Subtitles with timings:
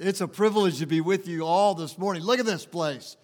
[0.00, 2.22] It's a privilege to be with you all this morning.
[2.22, 3.16] Look at this place.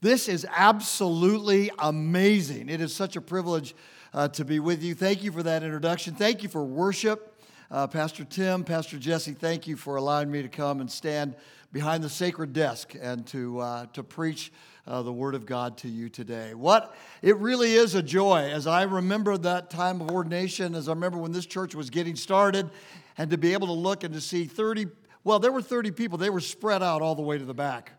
[0.00, 2.70] This is absolutely amazing.
[2.70, 3.74] It is such a privilege
[4.14, 4.94] uh, to be with you.
[4.94, 6.14] Thank you for that introduction.
[6.14, 7.38] Thank you for worship.
[7.70, 11.34] Uh, Pastor Tim, Pastor Jesse, thank you for allowing me to come and stand
[11.70, 14.52] behind the sacred desk and to, uh, to preach
[14.86, 16.54] uh, the Word of God to you today.
[16.54, 20.92] What it really is a joy as I remember that time of ordination, as I
[20.92, 22.70] remember when this church was getting started,
[23.18, 24.86] and to be able to look and to see 30,
[25.26, 27.90] well, there were 30 people, they were spread out all the way to the back.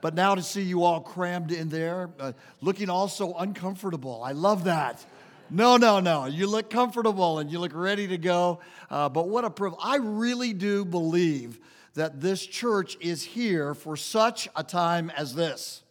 [0.00, 4.22] But now to see you all crammed in there, uh, looking also uncomfortable.
[4.24, 5.04] I love that.
[5.50, 6.24] No, no, no.
[6.24, 8.60] You look comfortable and you look ready to go.
[8.88, 9.82] Uh, but what a privilege.
[9.84, 11.60] I really do believe
[11.96, 15.82] that this church is here for such a time as this.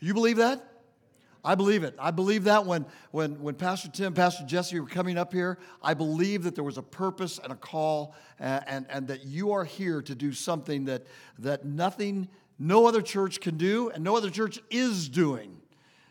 [0.00, 0.64] You believe that?
[1.44, 1.94] I believe it.
[1.98, 5.94] I believe that when, when, when Pastor Tim, Pastor Jesse were coming up here, I
[5.94, 9.64] believe that there was a purpose and a call, and, and, and that you are
[9.64, 11.06] here to do something that,
[11.38, 15.57] that nothing, no other church can do, and no other church is doing.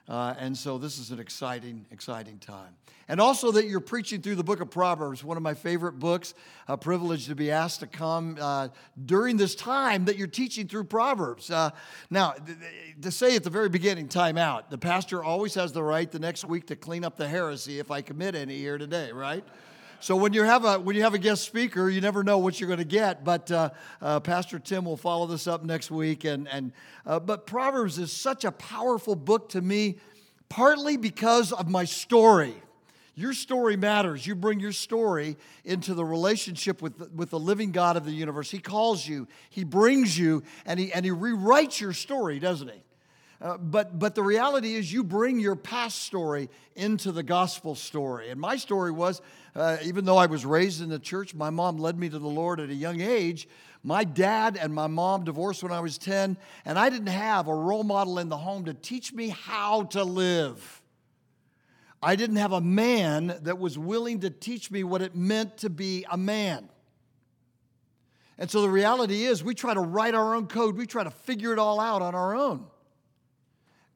[0.07, 2.73] Uh, and so this is an exciting, exciting time.
[3.09, 6.33] And also that you're preaching through the book of Proverbs, one of my favorite books.
[6.67, 8.69] A privilege to be asked to come uh,
[9.05, 11.49] during this time that you're teaching through Proverbs.
[11.49, 11.71] Uh,
[12.09, 12.35] now,
[13.01, 14.69] to say at the very beginning, time out.
[14.69, 17.91] The pastor always has the right the next week to clean up the heresy if
[17.91, 19.43] I commit any here today, right?
[19.99, 22.59] So when you have a when you have a guest speaker, you never know what
[22.59, 23.23] you're going to get.
[23.23, 26.23] But uh, uh, Pastor Tim will follow this up next week.
[26.23, 26.71] And and
[27.05, 29.97] uh, but Proverbs is such a powerful book to me,
[30.49, 32.53] partly because of my story.
[33.15, 34.27] Your story matters.
[34.27, 38.51] You bring your story into the relationship with, with the living God of the universe.
[38.51, 42.83] He calls you, He brings you, and He, and he rewrites your story, doesn't He?
[43.39, 48.29] Uh, but, but the reality is, you bring your past story into the gospel story.
[48.29, 49.21] And my story was
[49.57, 52.27] uh, even though I was raised in the church, my mom led me to the
[52.27, 53.47] Lord at a young age.
[53.83, 57.55] My dad and my mom divorced when I was 10, and I didn't have a
[57.55, 60.83] role model in the home to teach me how to live.
[62.03, 65.69] I didn't have a man that was willing to teach me what it meant to
[65.69, 66.69] be a man.
[68.37, 71.09] And so the reality is, we try to write our own code, we try to
[71.09, 72.67] figure it all out on our own.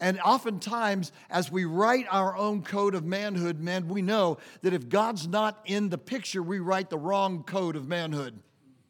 [0.02, 4.90] And oftentimes, as we write our own code of manhood, man, we know that if
[4.90, 8.40] God's not in the picture, we write the wrong code of manhood.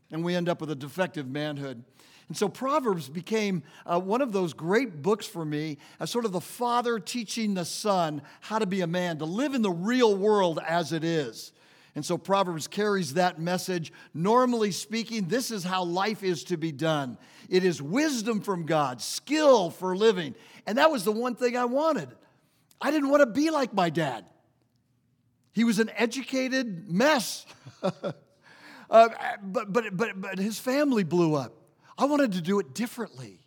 [0.10, 1.84] And we end up with a defective manhood.
[2.30, 6.32] And so Proverbs became uh, one of those great books for me as sort of
[6.32, 10.16] the father teaching the son how to be a man, to live in the real
[10.16, 11.52] world as it is.
[11.94, 13.92] And so Proverbs carries that message.
[14.14, 17.18] Normally speaking, this is how life is to be done
[17.50, 20.36] it is wisdom from God, skill for living.
[20.66, 22.10] And that was the one thing I wanted.
[22.80, 24.26] I didn't want to be like my dad,
[25.54, 27.46] he was an educated mess.
[27.84, 29.10] uh,
[29.44, 31.54] but, but, but, but his family blew up.
[31.98, 33.40] I wanted to do it differently.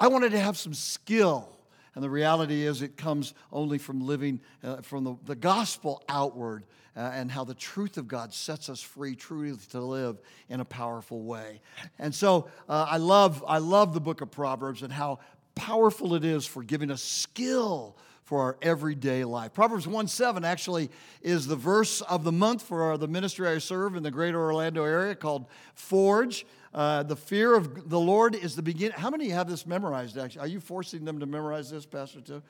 [0.00, 1.50] I wanted to have some skill.
[1.94, 6.64] And the reality is, it comes only from living uh, from the, the gospel outward
[6.96, 10.64] uh, and how the truth of God sets us free truly to live in a
[10.64, 11.60] powerful way.
[11.98, 15.20] And so uh, I, love, I love the book of Proverbs and how
[15.54, 19.52] powerful it is for giving us skill for our everyday life.
[19.52, 20.90] Proverbs 1 7 actually
[21.22, 24.84] is the verse of the month for the ministry I serve in the greater Orlando
[24.84, 26.46] area called Forge.
[26.72, 28.98] Uh, the fear of the Lord is the beginning.
[28.98, 30.40] How many have this memorized, actually?
[30.40, 32.42] Are you forcing them to memorize this, Pastor Tim?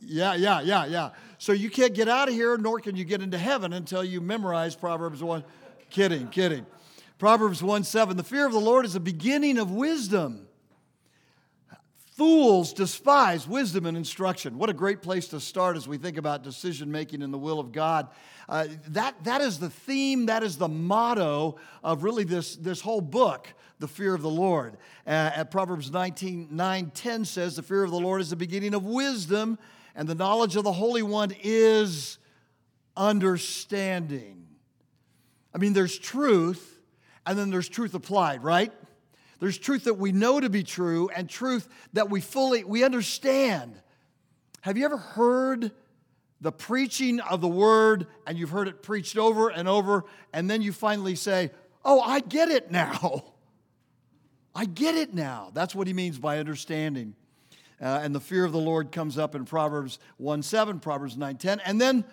[0.00, 1.10] Yeah, yeah, yeah, yeah.
[1.38, 4.20] So you can't get out of here, nor can you get into heaven until you
[4.20, 5.44] memorize Proverbs 1.
[5.90, 6.66] kidding, kidding.
[7.18, 8.16] Proverbs 1 7.
[8.16, 10.48] The fear of the Lord is the beginning of wisdom.
[12.20, 14.58] Fools despise wisdom and instruction.
[14.58, 17.58] What a great place to start as we think about decision making in the will
[17.58, 18.08] of God.
[18.46, 23.00] Uh, that, that is the theme, that is the motto of really this, this whole
[23.00, 23.48] book,
[23.78, 24.76] the fear of the Lord.
[25.06, 28.74] Uh, at Proverbs 19 9 10 says, The fear of the Lord is the beginning
[28.74, 29.58] of wisdom,
[29.94, 32.18] and the knowledge of the Holy One is
[32.98, 34.46] understanding.
[35.54, 36.82] I mean, there's truth,
[37.24, 38.74] and then there's truth applied, right?
[39.40, 43.80] There's truth that we know to be true and truth that we fully we understand.
[44.60, 45.72] Have you ever heard
[46.40, 50.62] the preaching of the word and you've heard it preached over and over and then
[50.62, 51.50] you finally say,
[51.84, 53.24] "Oh, I get it now."
[54.54, 55.50] I get it now.
[55.54, 57.14] That's what he means by understanding.
[57.80, 61.36] Uh, and the fear of the Lord comes up in Proverbs 1 7, Proverbs 9
[61.36, 61.60] 10.
[61.60, 62.04] And then,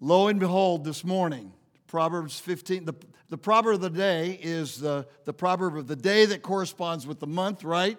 [0.00, 1.52] lo and behold, this morning,
[1.88, 2.94] Proverbs 15, the,
[3.30, 7.18] the proverb of the day is the, the proverb of the day that corresponds with
[7.18, 7.96] the month, right?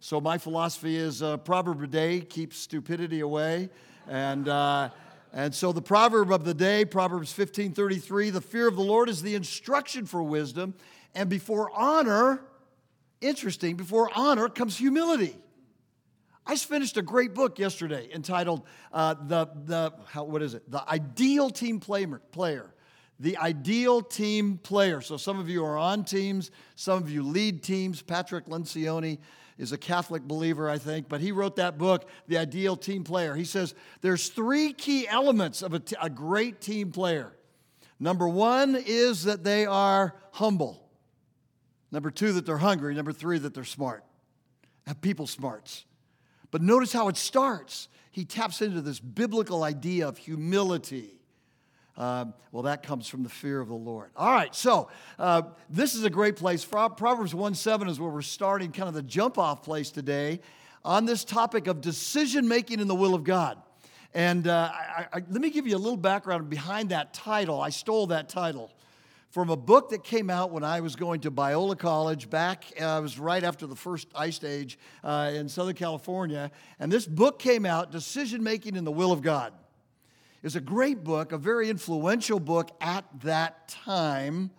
[0.00, 3.68] So my philosophy is uh, proverb of the day keeps stupidity away.
[4.08, 4.88] And, uh,
[5.34, 9.10] and so the proverb of the day, Proverbs 15 33, the fear of the Lord
[9.10, 10.72] is the instruction for wisdom,
[11.14, 12.40] and before honor,
[13.20, 15.36] interesting, before honor comes humility.
[16.46, 18.62] I just finished a great book yesterday entitled
[18.94, 20.70] uh, the, the how, what is it?
[20.70, 22.72] The Ideal Team Player.
[23.18, 25.00] The Ideal Team Player.
[25.00, 28.02] So some of you are on teams, some of you lead teams.
[28.02, 29.18] Patrick Lencioni
[29.58, 33.34] is a Catholic believer, I think, but he wrote that book, The Ideal Team Player.
[33.34, 37.32] He says there's three key elements of a, t- a great team player.
[37.98, 40.86] Number one is that they are humble.
[41.90, 42.94] Number two, that they're hungry.
[42.94, 44.04] Number three, that they're smart.
[44.86, 45.86] Have people smarts.
[46.50, 47.88] But notice how it starts.
[48.10, 51.15] He taps into this biblical idea of humility.
[51.96, 54.10] Um, well, that comes from the fear of the Lord.
[54.16, 54.88] All right, so
[55.18, 56.64] uh, this is a great place.
[56.64, 60.40] Proverbs 1 7 is where we're starting, kind of the jump off place today
[60.84, 63.60] on this topic of decision making in the will of God.
[64.14, 67.60] And uh, I, I, let me give you a little background behind that title.
[67.60, 68.70] I stole that title
[69.36, 72.96] from a book that came out when I was going to Biola College back, uh,
[72.98, 76.50] it was right after the first ice age uh, in Southern California.
[76.80, 79.52] And this book came out, Decision Making in the Will of God.
[80.46, 84.52] It's a great book, a very influential book at that time.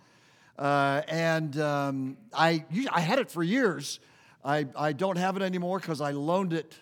[0.59, 4.01] Uh, and um, I, I had it for years.
[4.43, 6.75] I, I don't have it anymore because I loaned it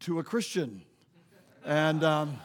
[0.00, 0.82] to a Christian.
[1.64, 2.04] And.
[2.04, 2.38] Um,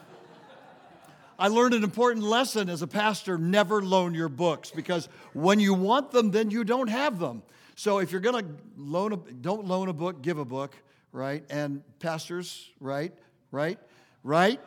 [1.38, 5.76] I learned an important lesson as a pastor never loan your books because when you
[5.76, 7.44] want them, then you don't have them.
[7.76, 10.76] So if you're going to loan a, don't loan a book, give a book,
[11.12, 11.44] right?
[11.52, 13.12] And pastors, right?
[13.52, 13.80] Right?
[14.24, 14.60] Right?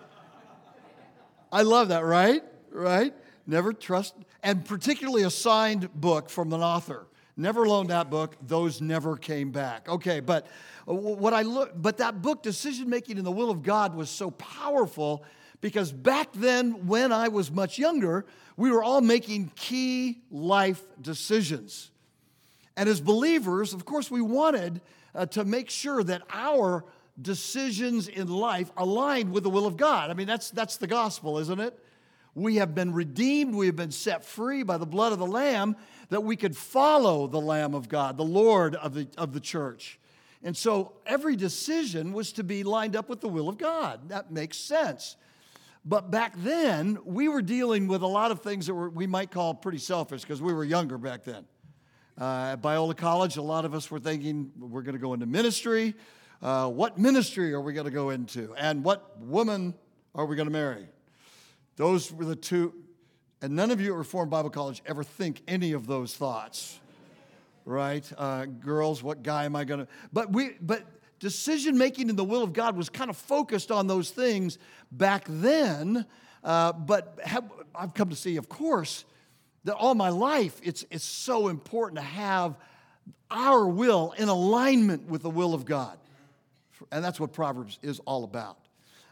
[1.55, 2.43] I love that, right?
[2.73, 3.15] Right?
[3.47, 7.07] Never trust, and particularly a signed book from an author.
[7.37, 8.35] Never loaned that book.
[8.45, 9.89] Those never came back.
[9.89, 10.49] Okay, but
[10.85, 14.33] what I look, but that book, Decision Making in the Will of God, was so
[14.33, 15.25] powerful
[15.61, 21.93] because back then, when I was much younger, we were all making key life decisions.
[22.77, 24.81] And as believers, of course, we wanted
[25.15, 26.85] uh, to make sure that our
[27.21, 30.11] decisions in life aligned with the will of God.
[30.11, 31.79] I mean, that's, that's the gospel, isn't it?
[32.35, 35.77] We have been redeemed, we have been set free by the blood of the Lamb,
[36.09, 40.01] that we could follow the Lamb of God, the Lord of the, of the church.
[40.43, 44.09] And so every decision was to be lined up with the will of God.
[44.09, 45.17] That makes sense.
[45.85, 49.31] But back then, we were dealing with a lot of things that were, we might
[49.31, 51.45] call pretty selfish because we were younger back then.
[52.21, 55.27] Uh, at Biola College, a lot of us were thinking we're going to go into
[55.27, 55.95] ministry.
[56.45, 58.55] Uh, what ministry are we going to go into?
[58.59, 59.73] And what woman
[60.15, 60.87] are we going to marry?
[61.77, 62.75] Those were the two.
[63.41, 66.79] And none of you at Reformed Bible College ever think any of those thoughts,
[67.65, 68.05] right?
[68.19, 69.89] Uh, girls, what guy am I going to?
[70.13, 70.85] But we, but
[71.19, 74.59] decision making in the will of God was kind of focused on those things
[74.93, 76.05] back then.
[76.43, 79.07] Uh, but have, I've come to see, of course,
[79.65, 82.59] that all my life it's, it's so important to have
[83.31, 85.99] our will in alignment with the will of God.
[86.93, 88.59] And that's what Proverbs is all about.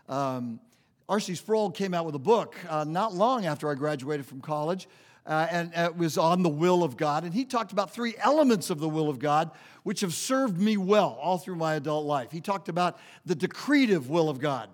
[0.09, 0.61] Um,
[1.09, 1.35] R.C.
[1.35, 4.89] Sproul came out with a book uh, not long after I graduated from college
[5.27, 7.25] uh, and it was on the will of God.
[7.25, 9.51] And he talked about three elements of the will of God
[9.85, 12.31] which have served me well all through my adult life.
[12.31, 14.69] He talked about the decretive will of God,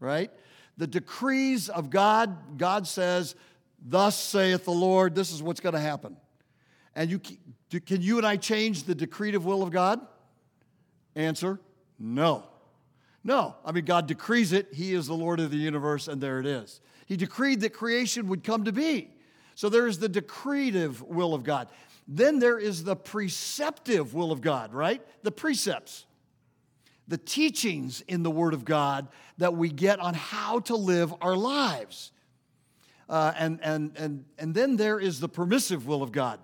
[0.00, 0.30] right?
[0.76, 3.34] The decrees of God, God says,
[3.86, 6.16] Thus saith the Lord, this is what's going to happen.
[6.94, 10.00] And you, can you and I change the decretive will of God?
[11.14, 11.60] Answer
[11.98, 12.44] no.
[13.22, 13.56] No.
[13.64, 14.68] I mean, God decrees it.
[14.72, 16.80] He is the Lord of the universe, and there it is.
[17.06, 19.10] He decreed that creation would come to be.
[19.54, 21.68] So there is the decretive will of God.
[22.06, 25.00] Then there is the preceptive will of God, right?
[25.22, 26.06] The precepts,
[27.08, 29.08] the teachings in the Word of God
[29.38, 32.12] that we get on how to live our lives.
[33.08, 36.40] Uh, and, and, and, and then there is the permissive will of God.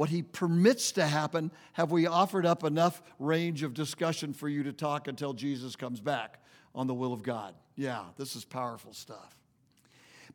[0.00, 1.50] What He permits to happen.
[1.74, 6.00] Have we offered up enough range of discussion for you to talk until Jesus comes
[6.00, 6.38] back
[6.74, 7.54] on the will of God?
[7.76, 9.36] Yeah, this is powerful stuff.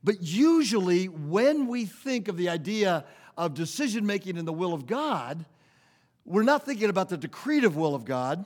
[0.04, 3.06] But usually, when we think of the idea
[3.36, 5.44] of decision making in the will of God,
[6.26, 8.46] we're not thinking about the decretive will of God.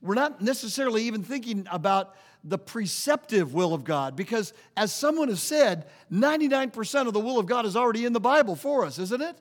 [0.00, 5.42] We're not necessarily even thinking about the preceptive will of God because, as someone has
[5.42, 9.20] said, 99% of the will of God is already in the Bible for us, isn't
[9.20, 9.36] it?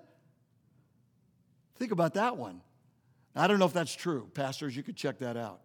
[1.78, 2.62] Think about that one.
[3.36, 4.30] I don't know if that's true.
[4.34, 5.60] Pastors, you could check that out.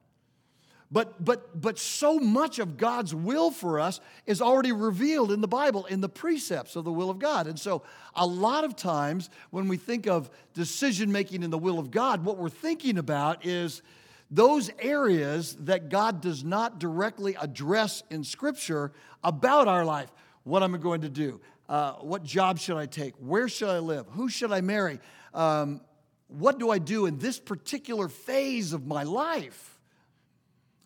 [0.92, 5.46] But, but, but so much of God's will for us is already revealed in the
[5.46, 7.46] Bible, in the precepts of the will of God.
[7.46, 7.84] And so,
[8.16, 12.24] a lot of times when we think of decision making in the will of God,
[12.24, 13.82] what we're thinking about is
[14.32, 18.90] those areas that God does not directly address in Scripture
[19.22, 20.10] about our life.
[20.42, 21.40] What am I going to do?
[21.68, 23.14] Uh, what job should I take?
[23.18, 24.06] Where should I live?
[24.10, 24.98] Who should I marry?
[25.34, 25.80] Um,
[26.32, 29.78] what do I do in this particular phase of my life?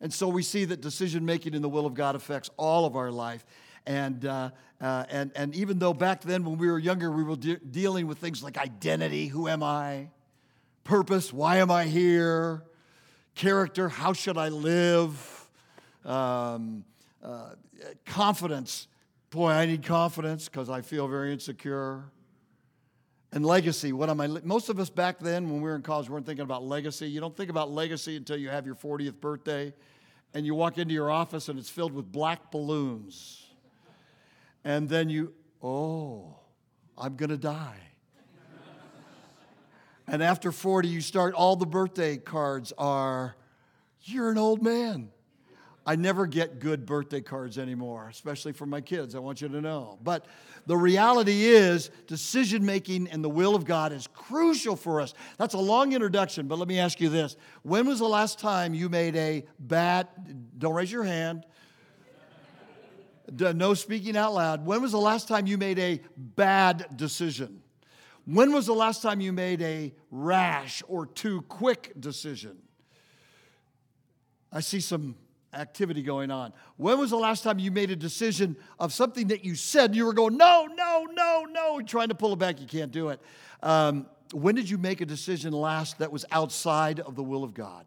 [0.01, 2.97] And so we see that decision making in the will of God affects all of
[2.97, 3.45] our life.
[3.87, 7.37] And, uh, uh, and, and even though back then when we were younger, we were
[7.37, 10.09] de- dealing with things like identity who am I?
[10.85, 12.65] Purpose why am I here?
[13.35, 15.49] Character how should I live?
[16.05, 16.85] Um,
[17.23, 17.51] uh,
[18.05, 18.89] confidence
[19.35, 22.05] boy, I need confidence because I feel very insecure.
[23.35, 24.29] And legacy, what am I?
[24.45, 27.09] Most of us back then, when we were in college, weren't thinking about legacy.
[27.09, 29.75] You don't think about legacy until you have your 40th birthday
[30.35, 33.45] and you walk into your office and it's filled with black balloons.
[34.63, 36.37] And then you, oh,
[36.97, 37.81] I'm going to die.
[40.07, 43.35] and after 40, you start, all the birthday cards are,
[44.03, 45.11] you're an old man.
[45.87, 49.15] I never get good birthday cards anymore, especially for my kids.
[49.15, 49.99] I want you to know.
[50.03, 50.27] But
[50.67, 55.13] the reality is, decision making and the will of God is crucial for us.
[55.37, 57.37] That's a long introduction, but let me ask you this.
[57.63, 60.09] When was the last time you made a bad,
[60.59, 61.45] don't raise your hand,
[63.31, 64.65] no speaking out loud.
[64.65, 67.63] When was the last time you made a bad decision?
[68.25, 72.57] When was the last time you made a rash or too quick decision?
[74.51, 75.17] I see some
[75.55, 76.53] activity going on.
[76.77, 80.05] When was the last time you made a decision of something that you said you
[80.05, 83.21] were going, no, no, no, no, trying to pull it back, you can't do it?
[83.63, 87.55] Um, when did you make a decision last that was outside of the will of
[87.55, 87.87] God?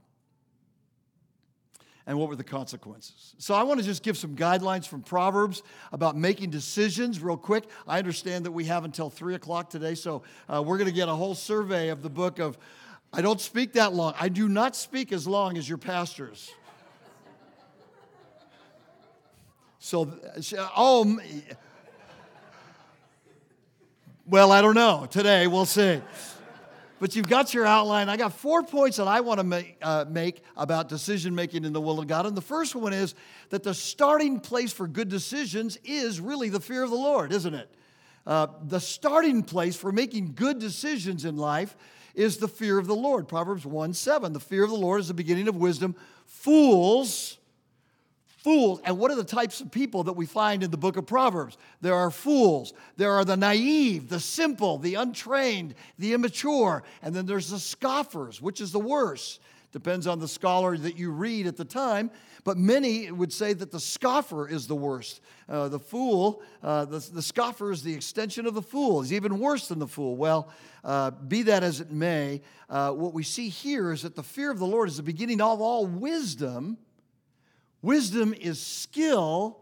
[2.06, 3.36] And what were the consequences?
[3.38, 7.66] So, I want to just give some guidelines from Proverbs about making decisions real quick.
[7.86, 11.10] I understand that we have until three o'clock today, so uh, we're going to get
[11.10, 12.58] a whole survey of the book of.
[13.12, 14.14] I don't speak that long.
[14.18, 16.50] I do not speak as long as your pastors.
[19.88, 20.12] So,
[20.76, 21.18] oh,
[24.26, 25.08] well, I don't know.
[25.10, 26.02] Today, we'll see.
[27.00, 28.10] But you've got your outline.
[28.10, 31.72] I got four points that I want to make, uh, make about decision making in
[31.72, 32.26] the will of God.
[32.26, 33.16] And the first one is
[33.48, 37.54] that the starting place for good decisions is really the fear of the Lord, isn't
[37.54, 37.74] it?
[38.26, 41.78] Uh, the starting place for making good decisions in life
[42.14, 43.30] is the fear of the Lord.
[43.30, 44.34] Proverbs 1 7.
[44.34, 45.96] The fear of the Lord is the beginning of wisdom.
[46.26, 47.38] Fools
[48.48, 48.80] fools.
[48.86, 51.58] And what are the types of people that we find in the book of Proverbs?
[51.82, 57.26] There are fools, there are the naive, the simple, the untrained, the immature, and then
[57.26, 59.42] there's the scoffers, which is the worst.
[59.74, 62.10] Depends on the scholar that you read at the time,
[62.46, 65.20] but many would say that the scoffer is the worst.
[65.50, 69.40] Uh, the fool, uh, the, the scoffer is the extension of the fool, is even
[69.40, 70.16] worse than the fool.
[70.16, 70.48] Well,
[70.86, 74.52] uh, be that as it may, uh, what we see here is that the fear
[74.52, 76.78] of the Lord is the beginning of all wisdom
[77.82, 79.60] Wisdom is skill,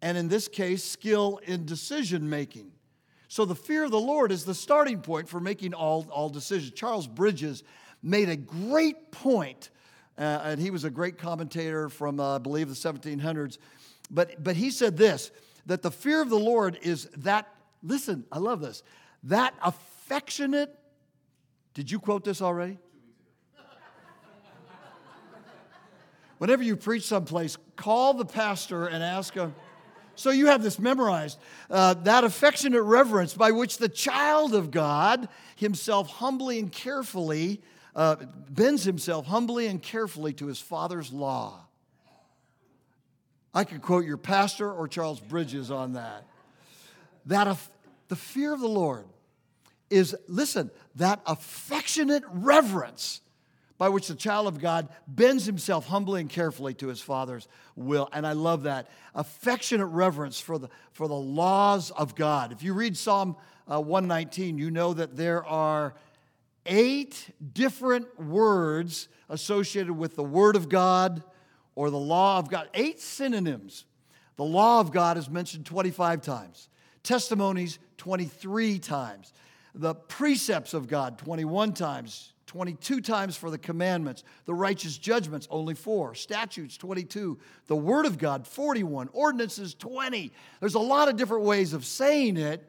[0.00, 2.72] and in this case, skill in decision making.
[3.28, 6.72] So the fear of the Lord is the starting point for making all, all decisions.
[6.72, 7.62] Charles Bridges
[8.02, 9.70] made a great point,
[10.18, 13.56] uh, and he was a great commentator from, uh, I believe, the 1700s.
[14.10, 15.30] But, but he said this
[15.64, 17.48] that the fear of the Lord is that,
[17.82, 18.82] listen, I love this,
[19.22, 20.76] that affectionate,
[21.72, 22.78] did you quote this already?
[26.42, 29.54] Whenever you preach someplace, call the pastor and ask him.
[30.16, 31.38] So you have this memorized.
[31.70, 37.62] Uh, that affectionate reverence by which the child of God himself humbly and carefully
[37.94, 38.16] uh,
[38.50, 41.64] bends himself humbly and carefully to his father's law.
[43.54, 46.26] I could quote your pastor or Charles Bridges on that.
[47.26, 47.70] That af-
[48.08, 49.04] the fear of the Lord
[49.90, 53.20] is, listen, that affectionate reverence
[53.78, 58.08] by which the child of God bends himself humbly and carefully to his Father's will.
[58.12, 58.88] And I love that.
[59.14, 62.52] Affectionate reverence for the, for the laws of God.
[62.52, 63.36] If you read Psalm
[63.70, 65.94] uh, 119, you know that there are
[66.66, 71.22] eight different words associated with the Word of God
[71.74, 73.84] or the law of God, eight synonyms.
[74.36, 76.68] The law of God is mentioned 25 times,
[77.02, 79.32] testimonies 23 times,
[79.74, 85.74] the precepts of God 21 times, 22 times for the commandments, the righteous judgments, only
[85.74, 90.30] four, statutes, 22, the word of God, 41, ordinances, 20.
[90.60, 92.62] There's a lot of different ways of saying it,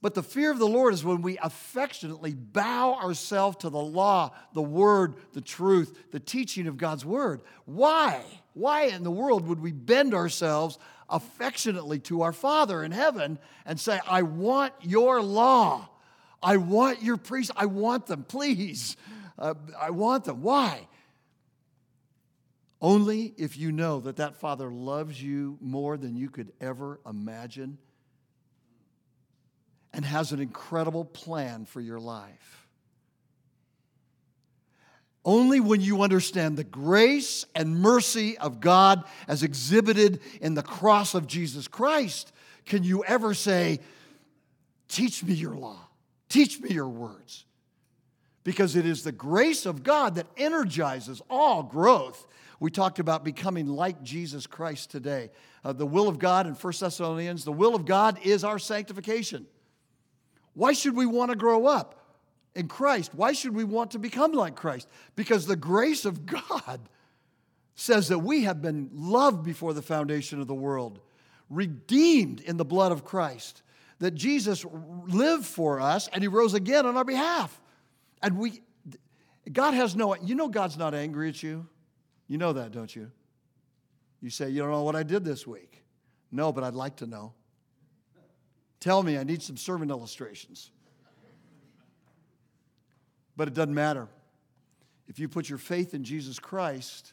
[0.00, 4.30] but the fear of the Lord is when we affectionately bow ourselves to the law,
[4.54, 7.40] the word, the truth, the teaching of God's word.
[7.64, 8.22] Why?
[8.54, 13.80] Why in the world would we bend ourselves affectionately to our Father in heaven and
[13.80, 15.88] say, I want your law?
[16.42, 17.52] I want your priests.
[17.56, 18.96] I want them, please.
[19.38, 20.42] Uh, I want them.
[20.42, 20.86] Why?
[22.80, 27.78] Only if you know that that Father loves you more than you could ever imagine
[29.92, 32.68] and has an incredible plan for your life.
[35.24, 41.14] Only when you understand the grace and mercy of God as exhibited in the cross
[41.14, 42.32] of Jesus Christ
[42.64, 43.80] can you ever say,
[44.88, 45.88] Teach me your law,
[46.30, 47.44] teach me your words.
[48.42, 52.26] Because it is the grace of God that energizes all growth.
[52.58, 55.30] We talked about becoming like Jesus Christ today.
[55.62, 59.46] Uh, the will of God in 1 Thessalonians, the will of God is our sanctification.
[60.54, 62.00] Why should we want to grow up?
[62.54, 63.14] in Christ.
[63.14, 64.88] Why should we want to become like Christ?
[65.16, 66.80] Because the grace of God
[67.74, 71.00] says that we have been loved before the foundation of the world,
[71.48, 73.62] redeemed in the blood of Christ,
[74.00, 74.64] that Jesus
[75.06, 77.60] lived for us and he rose again on our behalf.
[78.22, 78.62] And we
[79.50, 81.66] God has no you know God's not angry at you.
[82.26, 83.10] You know that, don't you?
[84.20, 85.84] You say, "You don't know what I did this week."
[86.32, 87.32] No, but I'd like to know.
[88.78, 90.70] Tell me, I need some sermon illustrations.
[93.36, 94.08] But it doesn't matter.
[95.08, 97.12] If you put your faith in Jesus Christ,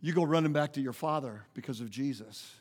[0.00, 2.52] you go running back to your Father because of Jesus.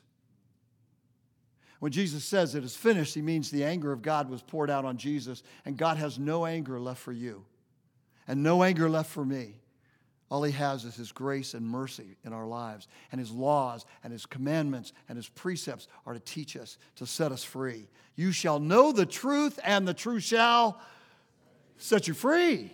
[1.80, 4.86] When Jesus says it is finished, he means the anger of God was poured out
[4.86, 7.46] on Jesus, and God has no anger left for you
[8.28, 9.56] and no anger left for me.
[10.30, 12.88] All he has is his grace and mercy in our lives.
[13.12, 17.32] And his laws and his commandments and his precepts are to teach us, to set
[17.32, 17.88] us free.
[18.16, 20.80] You shall know the truth, and the truth shall
[21.78, 22.72] set you free.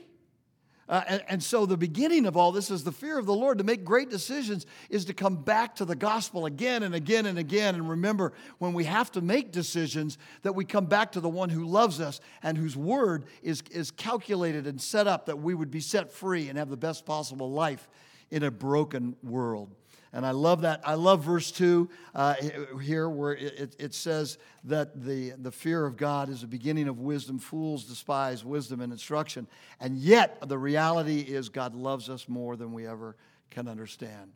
[0.88, 3.58] Uh, and, and, so the beginning of all this is the fear of the Lord.
[3.58, 7.40] To make great decisions is to come back to the gospel again and again and
[7.40, 7.74] again.
[7.74, 11.50] And remember, when we have to make decisions, that we come back to the one
[11.50, 15.72] who loves us and whose word is, is calculated and set up that we would
[15.72, 17.88] be set free and have the best possible life
[18.30, 19.74] in a broken world.
[20.16, 20.80] And I love that.
[20.86, 22.36] I love verse 2 uh,
[22.82, 27.02] here where it, it says that the, the fear of God is the beginning of
[27.02, 27.38] wisdom.
[27.38, 29.46] Fools despise wisdom and instruction.
[29.82, 33.18] And yet, the reality is God loves us more than we ever
[33.52, 34.32] can understand.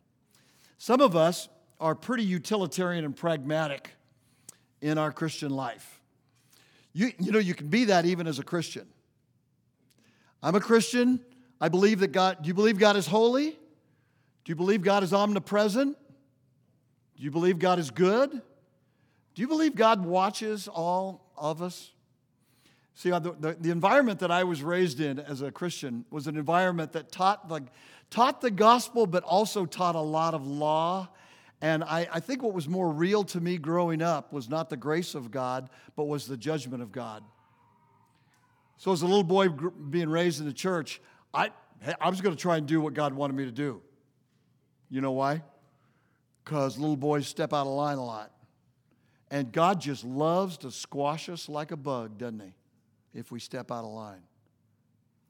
[0.76, 1.48] Some of us
[1.80, 3.92] are pretty utilitarian and pragmatic
[4.82, 6.02] in our Christian life.
[6.92, 8.86] You, you know, you can be that even as a Christian.
[10.42, 11.20] I'm a Christian.
[11.58, 13.56] I believe that God, do you believe God is holy?
[14.44, 15.96] Do you believe God is omnipresent?
[17.16, 18.30] Do you believe God is good?
[18.30, 21.92] Do you believe God watches all of us?
[22.94, 26.26] See, uh, the, the, the, environment that I was raised in as a Christian was
[26.26, 27.62] an environment that taught the,
[28.10, 31.08] taught the gospel, but also taught a lot of law.
[31.62, 34.76] And I, I think what was more real to me growing up was not the
[34.76, 37.22] grace of God, but was the judgment of God.
[38.76, 41.02] So, as a little boy being raised in the church,
[41.34, 41.50] I,
[42.00, 43.82] I was going to try and do what God wanted me to do.
[44.90, 45.42] You know why?
[46.44, 48.32] Because little boys step out of line a lot.
[49.30, 52.52] And God just loves to squash us like a bug, doesn't He?
[53.18, 54.22] If we step out of line.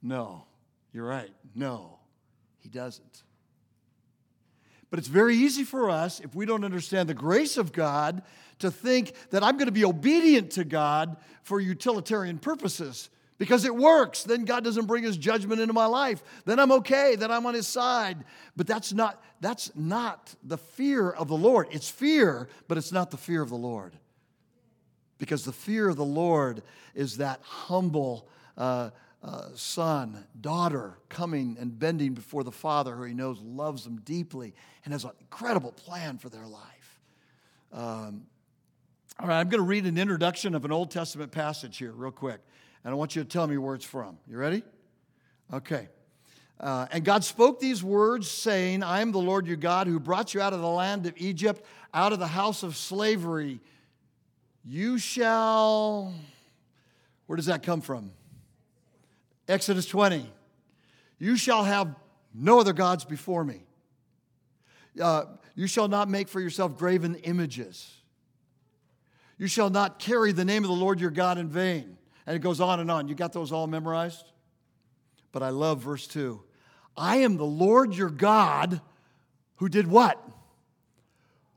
[0.03, 0.47] No,
[0.93, 1.31] you're right.
[1.55, 1.99] No,
[2.59, 3.23] He doesn't.
[4.89, 8.23] But it's very easy for us, if we don't understand the grace of God,
[8.59, 13.09] to think that I'm going to be obedient to God for utilitarian purposes
[13.41, 14.23] because it works.
[14.23, 16.23] Then God doesn't bring his judgment into my life.
[16.45, 17.17] Then I'm okay.
[17.17, 18.19] Then I'm on his side.
[18.55, 21.69] But that's not that's not the fear of the Lord.
[21.71, 23.95] It's fear, but it's not the fear of the Lord.
[25.17, 26.63] Because the fear of the Lord
[26.95, 28.91] is that humble uh,
[29.23, 34.55] uh, son, daughter coming and bending before the Father who he knows loves them deeply
[34.85, 37.01] and has an incredible plan for their life.
[37.73, 38.27] Um,
[39.19, 42.11] all right, I'm going to read an introduction of an Old Testament passage here, real
[42.11, 42.41] quick
[42.85, 44.19] and I want you to tell me where it's from.
[44.29, 44.63] You ready?
[45.53, 45.89] Okay.
[46.59, 50.35] Uh, and God spoke these words, saying, I am the Lord your God who brought
[50.35, 51.65] you out of the land of Egypt,
[51.95, 53.61] out of the house of slavery.
[54.65, 56.13] You shall,
[57.27, 58.11] where does that come from?
[59.49, 60.31] Exodus 20.
[61.19, 61.95] You shall have
[62.35, 63.63] no other gods before me.
[65.01, 67.97] Uh, you shall not make for yourself graven images.
[69.39, 71.97] You shall not carry the name of the Lord your God in vain.
[72.27, 73.09] And it goes on and on.
[73.09, 74.25] You got those all memorized?
[75.33, 76.43] But I love verse 2.
[76.97, 78.81] I am the Lord your God
[79.57, 80.23] who did what?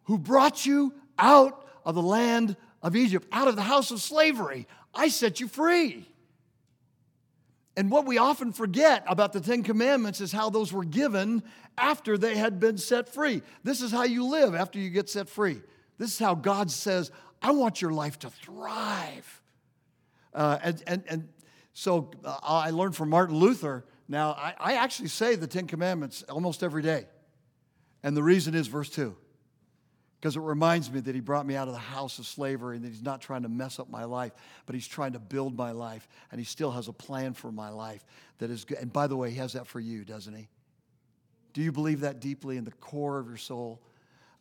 [0.03, 4.67] Who brought you out of the land of Egypt, out of the house of slavery.
[4.93, 6.07] I set you free.
[7.75, 11.41] And what we often forget about the Ten Commandments is how those were given
[11.77, 13.41] after they had been set free.
[13.63, 15.61] This is how you live after you get set free.
[15.97, 17.09] This is how God says,
[17.41, 19.41] I want your life to thrive.
[20.33, 21.29] Uh, and, and, and
[21.73, 23.85] so uh, I learned from Martin Luther.
[24.07, 27.07] Now, I, I actually say the Ten Commandments almost every day.
[28.03, 29.15] And the reason is verse 2
[30.23, 32.85] because it reminds me that he brought me out of the house of slavery and
[32.85, 34.31] that he's not trying to mess up my life,
[34.65, 36.07] but he's trying to build my life.
[36.31, 38.05] And he still has a plan for my life
[38.37, 38.77] that is good.
[38.77, 40.47] And by the way, he has that for you, doesn't he?
[41.51, 43.81] Do you believe that deeply in the core of your soul?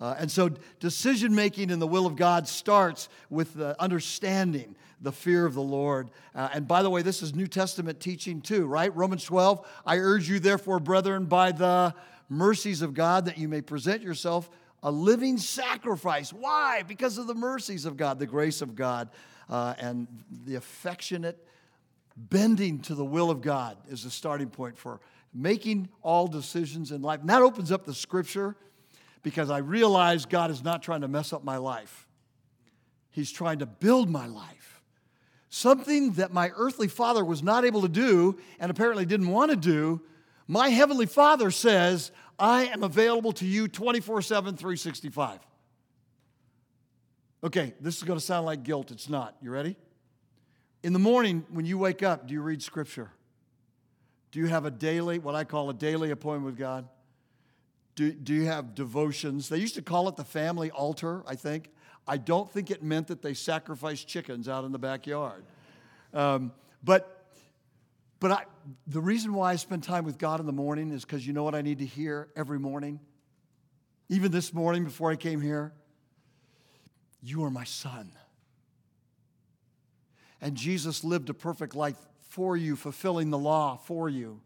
[0.02, 5.12] Uh, and so, decision making in the will of God starts with the understanding the
[5.12, 6.10] fear of the Lord.
[6.34, 8.92] Uh, and by the way, this is New Testament teaching too, right?
[8.96, 11.94] Romans 12 I urge you, therefore, brethren, by the
[12.28, 14.50] mercies of God, that you may present yourself
[14.82, 16.32] a living sacrifice.
[16.32, 16.82] Why?
[16.82, 19.08] Because of the mercies of God, the grace of God,
[19.48, 20.08] uh, and
[20.46, 21.46] the affectionate
[22.16, 24.98] bending to the will of God is the starting point for
[25.32, 27.20] making all decisions in life.
[27.20, 28.56] And that opens up the scripture
[29.22, 32.06] because I realize God is not trying to mess up my life,
[33.10, 34.80] He's trying to build my life.
[35.50, 39.56] Something that my earthly father was not able to do and apparently didn't want to
[39.56, 40.00] do,
[40.48, 45.40] my heavenly father says, I am available to you 24 7, 365.
[47.44, 48.90] Okay, this is going to sound like guilt.
[48.90, 49.36] It's not.
[49.42, 49.76] You ready?
[50.82, 53.10] In the morning, when you wake up, do you read scripture?
[54.30, 56.88] Do you have a daily, what I call a daily appointment with God?
[57.94, 59.48] Do, do you have devotions?
[59.48, 61.70] They used to call it the family altar, I think.
[62.06, 65.44] I don't think it meant that they sacrificed chickens out in the backyard.
[66.12, 66.52] Um,
[66.82, 67.22] but
[68.22, 68.44] but I,
[68.86, 71.42] the reason why I spend time with God in the morning is because you know
[71.42, 73.00] what I need to hear every morning?
[74.08, 75.72] Even this morning before I came here?
[77.20, 78.12] You are my son.
[80.40, 81.96] And Jesus lived a perfect life
[82.28, 84.40] for you, fulfilling the law for you.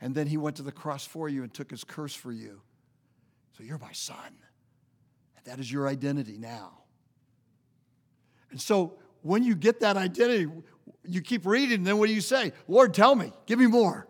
[0.00, 2.60] And then he went to the cross for you and took his curse for you.
[3.56, 4.16] So you're my son.
[5.36, 6.80] And that is your identity now.
[8.50, 10.50] And so when you get that identity,
[11.04, 12.52] you keep reading, and then what do you say?
[12.68, 14.06] Lord, tell me, give me more.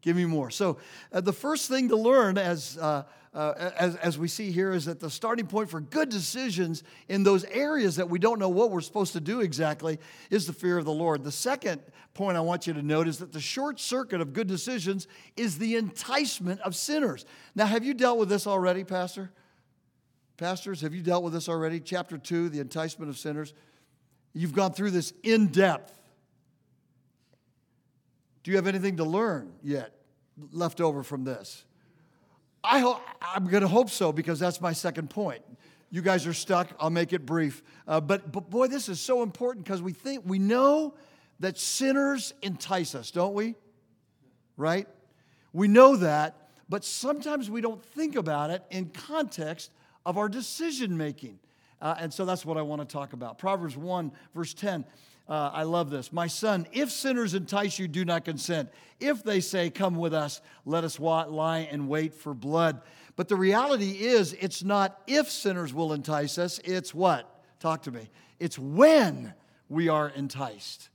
[0.00, 0.50] Give me more.
[0.50, 0.78] So,
[1.12, 4.84] uh, the first thing to learn, as, uh, uh, as, as we see here, is
[4.84, 8.70] that the starting point for good decisions in those areas that we don't know what
[8.70, 9.98] we're supposed to do exactly
[10.30, 11.24] is the fear of the Lord.
[11.24, 11.82] The second
[12.14, 15.58] point I want you to note is that the short circuit of good decisions is
[15.58, 17.26] the enticement of sinners.
[17.56, 19.32] Now, have you dealt with this already, Pastor?
[20.36, 21.80] Pastors, have you dealt with this already?
[21.80, 23.52] Chapter 2, the enticement of sinners.
[24.32, 25.92] You've gone through this in depth.
[28.44, 29.92] Do you have anything to learn yet
[30.52, 31.64] left over from this?
[32.64, 35.42] I ho- I'm going to hope so because that's my second point.
[35.90, 36.68] You guys are stuck.
[36.80, 37.62] I'll make it brief.
[37.86, 40.94] Uh, but, but boy, this is so important because we think we know
[41.40, 43.54] that sinners entice us, don't we?
[44.56, 44.88] Right?
[45.52, 49.70] We know that, but sometimes we don't think about it in context
[50.06, 51.38] of our decision making.
[51.82, 53.38] Uh, and so that's what I want to talk about.
[53.38, 54.84] Proverbs 1, verse 10
[55.28, 56.12] uh, I love this.
[56.12, 58.68] My son, if sinners entice you, do not consent.
[59.00, 62.82] If they say, Come with us, let us lie and wait for blood.
[63.16, 67.42] But the reality is, it's not if sinners will entice us, it's what?
[67.58, 68.10] Talk to me.
[68.38, 69.32] It's when
[69.68, 70.90] we are enticed.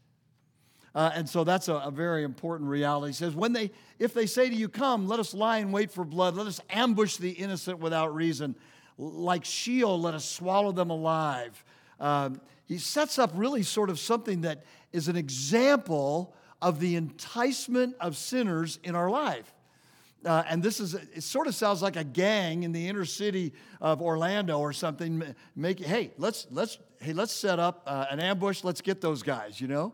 [0.94, 3.12] Uh, and so that's a, a, very important reality.
[3.12, 5.92] He says, when they, if they say to you, Come, let us lie and wait
[5.92, 8.56] for blood, let us ambush the innocent without reason.
[8.98, 11.64] Like Sheol, let us swallow them alive.
[12.00, 17.96] Um, he sets up really sort of something that is an example of the enticement
[18.00, 19.52] of sinners in our life.
[20.24, 23.54] Uh, and this is, it sort of sounds like a gang in the inner city
[23.82, 25.24] of Orlando or something.
[25.56, 28.64] Make, hey, let's, let's, hey, let's set up uh, an ambush.
[28.64, 29.94] Let's get those guys, you know?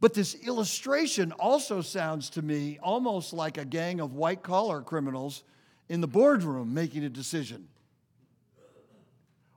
[0.00, 5.44] But this illustration also sounds to me almost like a gang of white collar criminals
[5.88, 7.68] in the boardroom making a decision.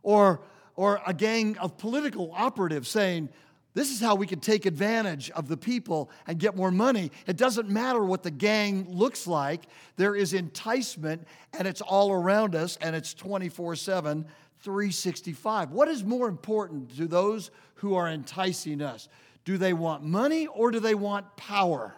[0.04, 0.42] Or
[0.76, 3.30] or a gang of political operatives saying,
[3.74, 7.12] this is how we can take advantage of the people and get more money.
[7.26, 9.64] It doesn't matter what the gang looks like,
[9.96, 11.26] there is enticement
[11.58, 14.26] and it's all around us and it's 24 7,
[14.60, 15.72] 365.
[15.72, 19.08] What is more important to those who are enticing us?
[19.46, 21.96] Do they want money or do they want power?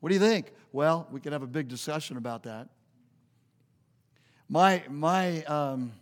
[0.00, 0.52] What do you think?
[0.72, 2.68] Well, we could have a big discussion about that.
[4.48, 5.92] My, my, um,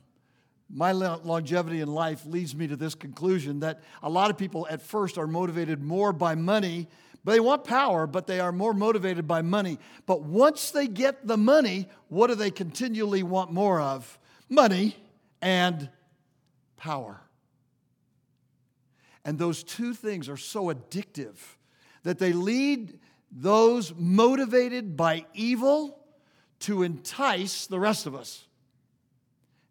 [0.68, 4.83] my longevity in life leads me to this conclusion that a lot of people at
[4.83, 6.88] first are motivated more by money.
[7.24, 9.79] But they want power, but they are more motivated by money.
[10.07, 14.18] But once they get the money, what do they continually want more of?
[14.48, 14.96] Money
[15.40, 15.88] and
[16.76, 17.20] power.
[19.24, 21.37] And those two things are so addictive
[22.05, 22.98] that they lead
[23.33, 25.98] those motivated by evil
[26.61, 28.46] to entice the rest of us.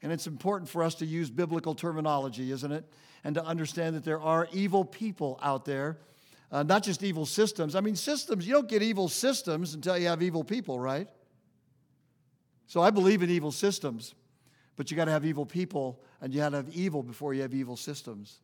[0.06, 2.86] And it's important for us to use biblical terminology, isn't it?
[3.24, 5.98] And to understand that there are evil people out there,
[6.52, 7.76] uh, not just evil systems.
[7.76, 11.08] I mean, systems, you don't get evil systems until you have evil people, right?
[12.68, 14.13] So I believe in evil systems.
[14.76, 17.41] But you got to have evil people, and you got to have evil before you
[17.41, 18.41] have evil systems.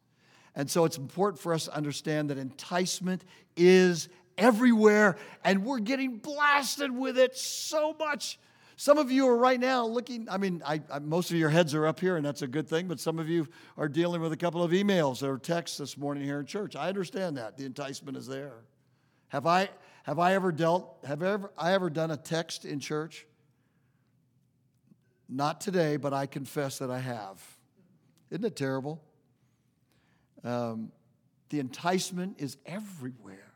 [0.55, 3.23] And so it's important for us to understand that enticement
[3.55, 8.39] is everywhere, and we're getting blasted with it so much.
[8.81, 11.75] Some of you are right now looking, I mean, I, I, most of your heads
[11.75, 14.31] are up here, and that's a good thing, but some of you are dealing with
[14.31, 16.75] a couple of emails or texts this morning here in church.
[16.75, 17.57] I understand that.
[17.57, 18.63] The enticement is there.
[19.27, 19.69] Have I,
[20.01, 23.27] have I ever dealt, have ever, I ever done a text in church?
[25.29, 27.39] Not today, but I confess that I have.
[28.31, 28.99] Isn't it terrible?
[30.43, 30.91] Um,
[31.49, 33.51] the enticement is everywhere.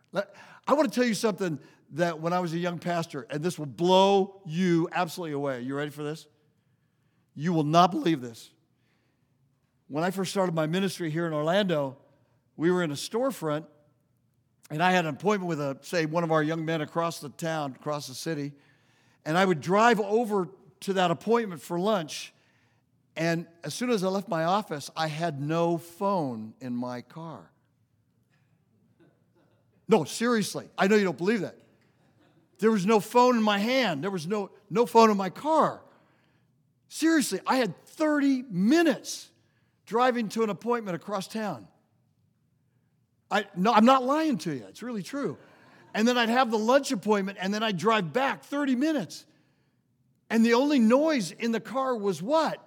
[0.68, 1.58] I want to tell you something
[1.96, 5.62] that when I was a young pastor, and this will blow you absolutely away.
[5.62, 6.28] You ready for this?
[7.36, 8.50] You will not believe this.
[9.88, 11.98] When I first started my ministry here in Orlando,
[12.58, 13.66] we were in a storefront,
[14.70, 17.30] and I had an appointment with a, say, one of our young men across the
[17.30, 18.52] town, across the city,
[19.26, 20.50] and I would drive over
[20.82, 22.34] to that appointment for lunch.
[23.16, 27.52] And as soon as I left my office, I had no phone in my car.
[29.88, 30.68] No, seriously.
[30.78, 31.56] I know you don't believe that.
[32.60, 34.04] There was no phone in my hand.
[34.04, 35.82] There was no, no phone in my car.
[36.88, 39.30] Seriously, I had 30 minutes
[39.86, 41.68] driving to an appointment across town.
[43.30, 44.66] I, no, I'm not lying to you.
[44.70, 45.38] It's really true.
[45.94, 49.26] And then I'd have the lunch appointment, and then I'd drive back 30 minutes.
[50.30, 52.62] And the only noise in the car was what?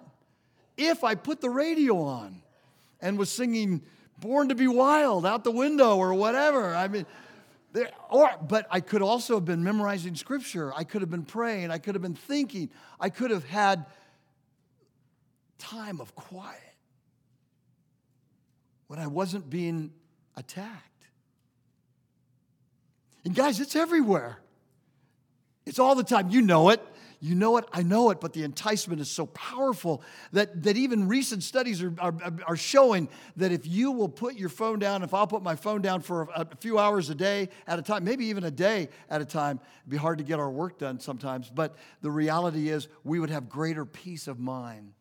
[0.77, 2.41] If I put the radio on
[3.01, 3.81] and was singing
[4.19, 6.75] Born to Be Wild out the window or whatever.
[6.75, 7.05] I mean,
[7.71, 10.73] there, or, but I could also have been memorizing scripture.
[10.75, 11.71] I could have been praying.
[11.71, 12.69] I could have been thinking.
[12.99, 13.85] I could have had
[15.59, 16.59] time of quiet
[18.87, 19.91] when I wasn't being
[20.35, 21.05] attacked.
[23.23, 24.39] And guys, it's everywhere.
[25.65, 26.29] It's all the time.
[26.29, 26.81] You know it.
[27.21, 30.01] You know it, I know it, but the enticement is so powerful
[30.31, 32.13] that, that even recent studies are, are,
[32.47, 35.81] are showing that if you will put your phone down, if I'll put my phone
[35.81, 38.87] down for a, a few hours a day at a time, maybe even a day
[39.09, 41.51] at a time, it'd be hard to get our work done sometimes.
[41.53, 44.93] But the reality is, we would have greater peace of mind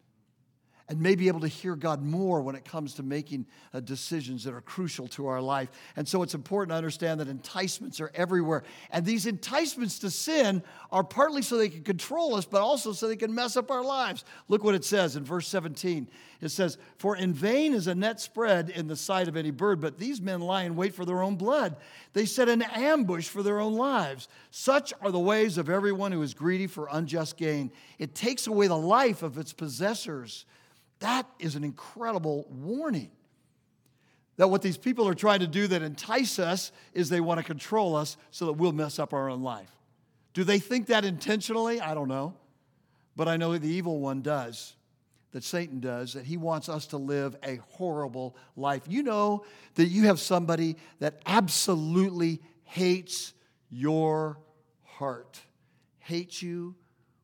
[0.89, 4.45] and may be able to hear God more when it comes to making uh, decisions
[4.45, 5.69] that are crucial to our life.
[5.97, 8.63] And so it's important to understand that enticements are everywhere.
[8.91, 13.07] And these enticements to sin are partly so they can control us, but also so
[13.07, 14.25] they can mess up our lives.
[14.49, 16.09] Look what it says in verse 17.
[16.41, 19.81] It says, For in vain is a net spread in the sight of any bird,
[19.81, 21.77] but these men lie in wait for their own blood.
[22.15, 24.29] They set an ambush for their own lives.
[24.51, 27.73] Such are the ways of everyone who is greedy for unjust gain.
[27.99, 30.47] It takes away the life of its possessors.
[31.01, 33.11] That is an incredible warning.
[34.37, 37.45] That what these people are trying to do that entice us is they want to
[37.45, 39.71] control us so that we'll mess up our own life.
[40.33, 41.81] Do they think that intentionally?
[41.81, 42.35] I don't know.
[43.17, 44.77] But I know the evil one does,
[45.33, 48.83] that Satan does, that he wants us to live a horrible life.
[48.89, 53.35] You know that you have somebody that absolutely hates
[53.71, 54.39] your
[54.85, 55.41] heart,
[55.99, 56.77] hates you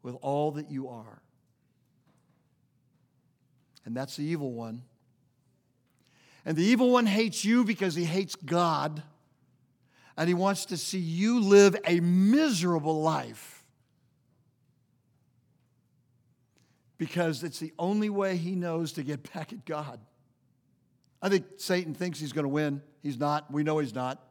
[0.03, 1.24] with all that you are
[3.85, 4.83] and that's the evil one.
[6.45, 9.03] And the evil one hates you because he hates God,
[10.17, 13.65] and he wants to see you live a miserable life
[16.99, 19.99] because it's the only way he knows to get back at God.
[21.21, 22.83] I think Satan thinks he's going to win.
[23.03, 23.51] He's not.
[23.51, 24.23] We know he's not.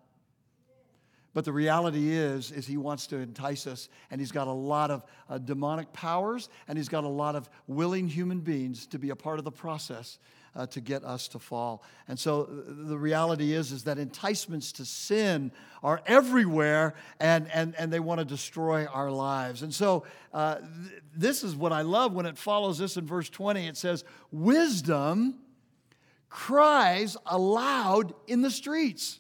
[1.34, 4.92] But the reality is, is he wants to entice us, and he's got a lot
[4.92, 9.10] of uh, demonic powers, and he's got a lot of willing human beings to be
[9.10, 10.20] a part of the process
[10.56, 11.84] uh, to get us to fall.
[12.08, 17.74] And so uh, the reality is, is that enticements to sin are everywhere, and, and,
[17.80, 19.64] and they want to destroy our lives.
[19.64, 23.30] And so uh, th- this is what I love when it follows this in verse
[23.30, 23.66] 20.
[23.68, 25.40] It says, Wisdom
[26.30, 29.20] cries aloud in the streets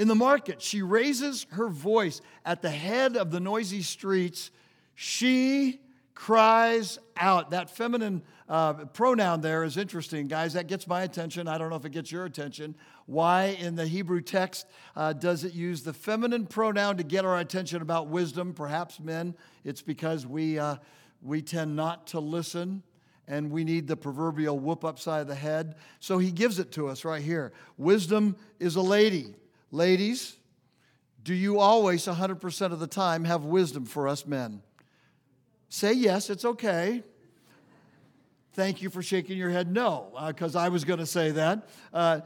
[0.00, 0.62] in the market.
[0.62, 4.50] She raises her voice at the head of the noisy streets.
[4.94, 5.78] She
[6.14, 7.50] cries out.
[7.50, 10.54] That feminine uh, pronoun there is interesting, guys.
[10.54, 11.46] That gets my attention.
[11.46, 12.76] I don't know if it gets your attention.
[13.04, 17.38] Why in the Hebrew text uh, does it use the feminine pronoun to get our
[17.38, 18.54] attention about wisdom?
[18.54, 19.34] Perhaps men,
[19.64, 20.76] it's because we, uh,
[21.20, 22.82] we tend not to listen
[23.28, 25.74] and we need the proverbial whoop upside the head.
[25.98, 27.52] So he gives it to us right here.
[27.76, 29.34] Wisdom is a lady.
[29.72, 30.36] Ladies,
[31.22, 34.62] do you always, 100% of the time, have wisdom for us men?
[35.68, 37.02] Say yes, it's okay.
[38.54, 41.68] Thank you for shaking your head no, because uh, I was going to say that.
[41.94, 42.20] Uh,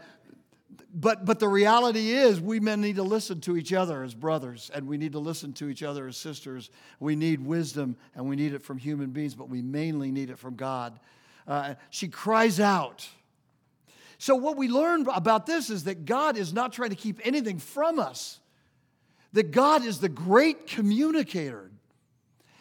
[0.94, 4.70] but, but the reality is, we men need to listen to each other as brothers,
[4.72, 6.70] and we need to listen to each other as sisters.
[7.00, 10.38] We need wisdom, and we need it from human beings, but we mainly need it
[10.38, 10.98] from God.
[11.46, 13.06] Uh, she cries out.
[14.18, 17.58] So, what we learn about this is that God is not trying to keep anything
[17.58, 18.40] from us,
[19.32, 21.70] that God is the great communicator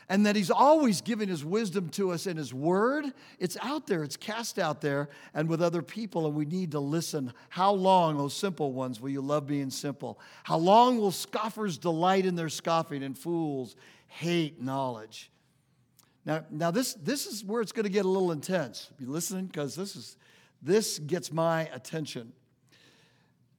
[0.09, 3.05] and that He's always giving His wisdom to us in His Word.
[3.39, 6.79] It's out there, it's cast out there, and with other people, and we need to
[6.79, 7.33] listen.
[7.49, 10.19] How long, those simple ones, will you love being simple?
[10.43, 13.75] How long will scoffers delight in their scoffing and fools
[14.07, 15.31] hate knowledge?
[16.25, 18.89] Now, now this, this is where it's going to get a little intense.
[18.97, 20.15] Be listening because this is
[20.63, 22.32] this gets my attention.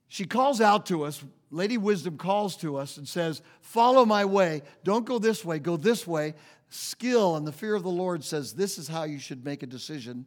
[0.09, 4.63] She calls out to us, Lady Wisdom calls to us and says, Follow my way.
[4.85, 6.35] Don't go this way, go this way.
[6.69, 9.67] Skill and the fear of the Lord says, This is how you should make a
[9.67, 10.25] decision.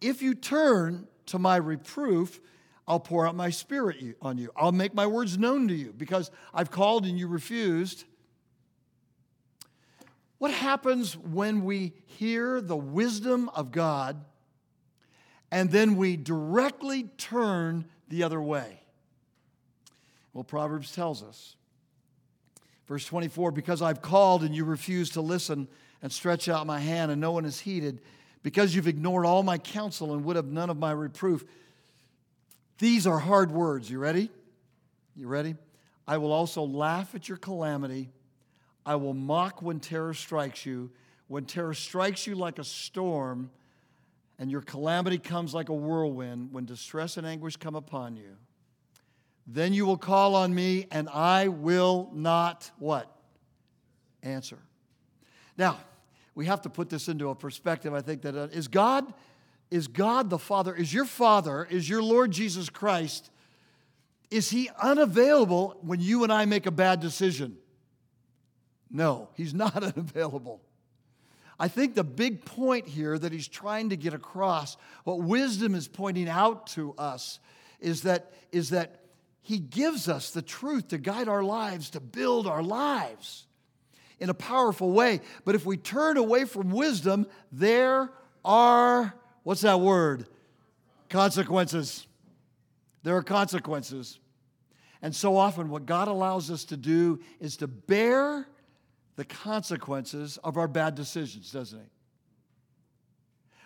[0.00, 2.40] If you turn to my reproof,
[2.86, 4.50] I'll pour out my spirit on you.
[4.56, 8.04] I'll make my words known to you because I've called and you refused.
[10.38, 14.24] What happens when we hear the wisdom of God
[15.50, 18.80] and then we directly turn the other way?
[20.32, 21.56] Well, Proverbs tells us.
[22.86, 25.68] Verse 24 Because I've called and you refuse to listen,
[26.02, 28.00] and stretch out my hand, and no one is heeded,
[28.42, 31.44] because you've ignored all my counsel and would have none of my reproof.
[32.78, 33.90] These are hard words.
[33.90, 34.30] You ready?
[35.14, 35.56] You ready?
[36.08, 38.10] I will also laugh at your calamity.
[38.86, 40.90] I will mock when terror strikes you.
[41.28, 43.50] When terror strikes you like a storm,
[44.40, 48.38] and your calamity comes like a whirlwind, when distress and anguish come upon you.
[49.46, 53.14] Then you will call on me, and I will not what?
[54.22, 54.58] Answer.
[55.58, 55.78] Now,
[56.34, 57.92] we have to put this into a perspective.
[57.92, 59.12] I think that uh, is God,
[59.70, 63.30] is God the Father, is your Father, is your Lord Jesus Christ,
[64.30, 67.58] is He unavailable when you and I make a bad decision?
[68.90, 70.62] No, He's not unavailable.
[71.60, 75.86] I think the big point here that He's trying to get across, what wisdom is
[75.86, 77.38] pointing out to us,
[77.80, 79.00] is that, is that
[79.42, 83.46] he gives us the truth to guide our lives, to build our lives
[84.18, 85.20] in a powerful way.
[85.44, 88.10] But if we turn away from wisdom, there
[88.44, 90.26] are, what's that word?
[91.08, 92.06] Consequences.
[93.02, 94.18] There are consequences.
[95.02, 98.46] And so often, what God allows us to do is to bear
[99.16, 101.86] the consequences of our bad decisions, doesn't He?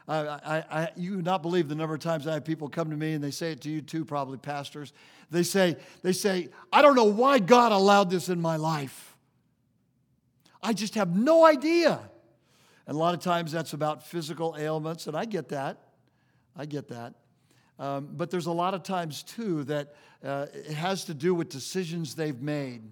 [0.07, 2.97] I, I, you would not believe the number of times I have people come to
[2.97, 4.93] me and they say it to you too, probably pastors.
[5.31, 9.17] They say, they say, I don't know why God allowed this in my life.
[10.63, 12.01] I just have no idea.
[12.87, 15.79] And a lot of times that's about physical ailments, and I get that.
[16.55, 17.15] I get that.
[17.79, 21.49] Um, but there's a lot of times too that uh, it has to do with
[21.49, 22.83] decisions they've made.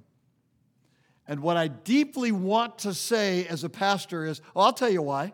[1.29, 5.03] And what I deeply want to say as a pastor is, well, I'll tell you
[5.03, 5.33] why.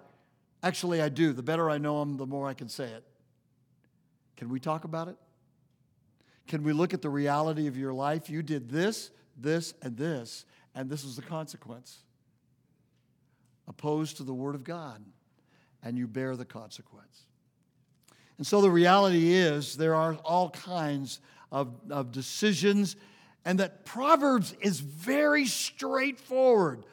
[0.63, 1.33] Actually, I do.
[1.33, 3.05] The better I know him, the more I can say it.
[4.37, 5.17] Can we talk about it?
[6.47, 8.31] Can we look at the reality of your life?
[8.31, 11.99] You did this, this, and this, and this is the consequence.
[13.67, 15.05] Opposed to the Word of God,
[15.83, 17.25] and you bear the consequence.
[18.39, 21.21] And so the reality is there are all kinds
[21.53, 22.97] of, of decisions,
[23.49, 26.85] and that Proverbs is very straightforward.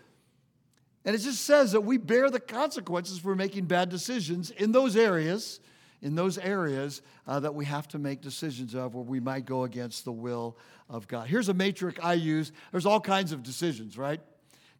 [1.03, 4.95] And it just says that we bear the consequences for making bad decisions in those
[4.95, 5.59] areas,
[6.01, 9.65] in those areas uh, that we have to make decisions of where we might go
[9.65, 10.57] against the will
[10.89, 11.27] of God.
[11.27, 12.53] Here's a matrix I use.
[12.71, 14.21] There's all kinds of decisions, right?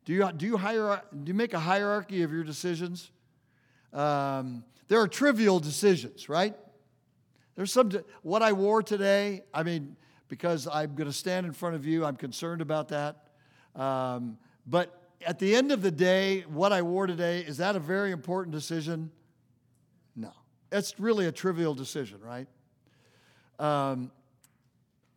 [0.05, 3.11] Do you, do you, do you make a hierarchy of your decisions?
[3.91, 6.55] Um, there are trivial decisions, right?
[7.57, 11.75] There's some, what I wore today, I mean, because I'm going to stand in front
[11.75, 13.27] of you, I'm concerned about that.
[13.75, 17.79] Um, but at the end of the day, what I wore today, is that a
[17.79, 19.11] very important decision?
[20.15, 20.31] No.
[20.69, 22.47] That's really a trivial decision, right?
[23.59, 24.11] Um,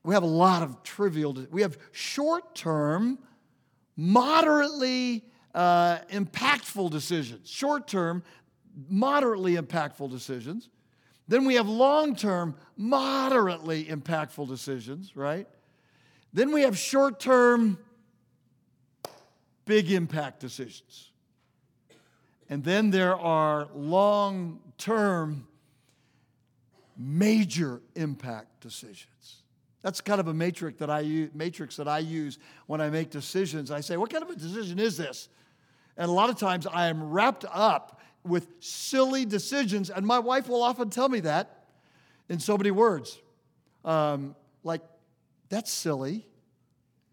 [0.05, 3.19] we have a lot of trivial, we have short term,
[3.97, 7.51] moderately uh, impactful decisions.
[7.51, 8.23] Short term,
[8.89, 10.69] moderately impactful decisions.
[11.29, 15.47] Then we have long term, moderately impactful decisions, right?
[16.33, 17.79] Then we have short term,
[19.67, 21.11] big impact decisions.
[22.49, 25.47] And then there are long term,
[26.97, 29.43] major impact decisions.
[29.83, 33.11] That's kind of a matrix that I use, matrix that I use when I make
[33.11, 33.71] decisions.
[33.71, 35.29] I say, what kind of a decision is this?
[35.97, 37.98] And a lot of times I am wrapped up
[38.29, 41.65] with silly decisions, and my wife will often tell me that
[42.29, 43.19] in so many words.
[43.85, 44.83] um, like,
[45.49, 46.27] that's silly.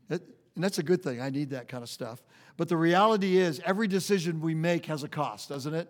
[0.10, 0.22] It,
[0.56, 1.22] and that's a good thing.
[1.22, 2.22] I need that kind of stuff.
[2.58, 5.90] But the reality is, every decision we make has a cost, doesn't it?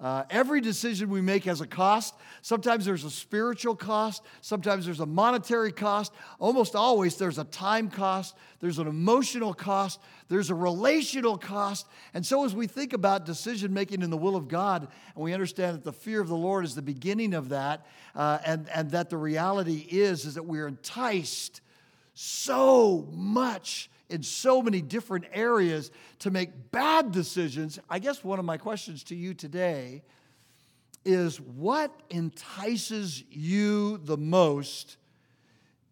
[0.00, 2.14] Uh, every decision we make has a cost.
[2.42, 6.12] Sometimes there's a spiritual cost, sometimes there's a monetary cost.
[6.38, 11.88] Almost always there's a time cost, there's an emotional cost, there's a relational cost.
[12.14, 14.86] And so, as we think about decision making in the will of God,
[15.16, 17.84] and we understand that the fear of the Lord is the beginning of that,
[18.14, 21.60] uh, and, and that the reality is, is that we're enticed
[22.14, 25.90] so much in so many different areas
[26.20, 27.78] to make bad decisions.
[27.88, 30.02] I guess one of my questions to you today
[31.04, 34.96] is what entices you the most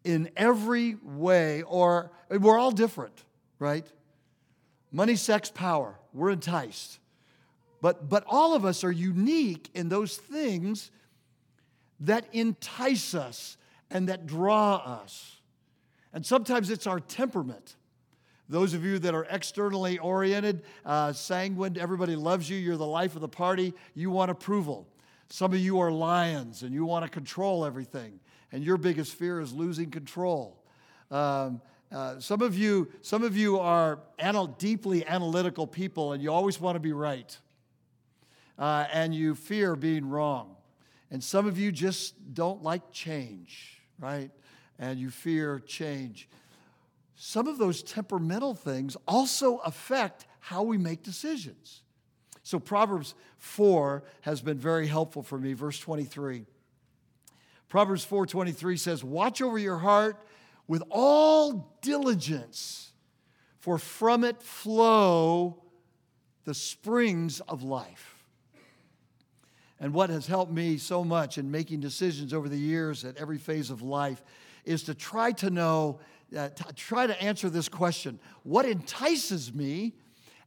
[0.04, 1.62] in every way?
[1.62, 3.24] Or we're all different,
[3.58, 3.86] right?
[4.92, 6.98] Money, sex, power, we're enticed.
[7.82, 10.90] But, but all of us are unique in those things
[12.00, 13.56] that entice us
[13.90, 15.36] and that draw us.
[16.12, 17.76] And sometimes it's our temperament.
[18.49, 23.14] Those of you that are externally oriented, uh, sanguine, everybody loves you, you're the life
[23.16, 24.86] of the party, you want approval.
[25.28, 28.20] Some of you are lions and you want to control everything,
[28.53, 30.62] and your biggest fear is losing control.
[31.11, 36.32] Um, uh, some of you, some of you are anal- deeply analytical people, and you
[36.32, 37.36] always want to be right,
[38.59, 40.55] uh, and you fear being wrong.
[41.11, 44.30] And some of you just don't like change, right?
[44.78, 46.28] And you fear change
[47.16, 51.82] some of those temperamental things also affect how we make decisions.
[52.42, 56.46] So Proverbs 4 has been very helpful for me, verse 23.
[57.68, 60.24] Proverbs 4:23 says, "Watch over your heart
[60.68, 62.92] with all diligence,
[63.58, 65.62] for from it flow
[66.44, 68.24] the springs of life."
[69.80, 73.38] And what has helped me so much in making decisions over the years at every
[73.38, 74.22] phase of life
[74.64, 75.98] is to try to know
[76.37, 79.95] uh, t- try to answer this question What entices me,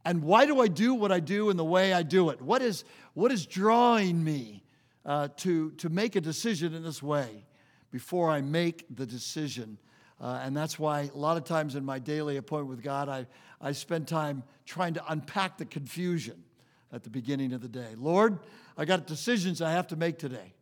[0.06, 2.42] and why do I do what I do in the way I do it?
[2.42, 4.64] What is, what is drawing me
[5.06, 7.46] uh, to, to make a decision in this way
[7.92, 9.78] before I make the decision?
[10.22, 13.28] Uh, and that's why a lot of times in my daily appointment with God, I,
[13.62, 16.44] I spend time trying to unpack the confusion
[16.92, 17.96] at the beginning of the day.
[17.98, 18.40] Lord,
[18.78, 20.54] I got decisions I have to make today.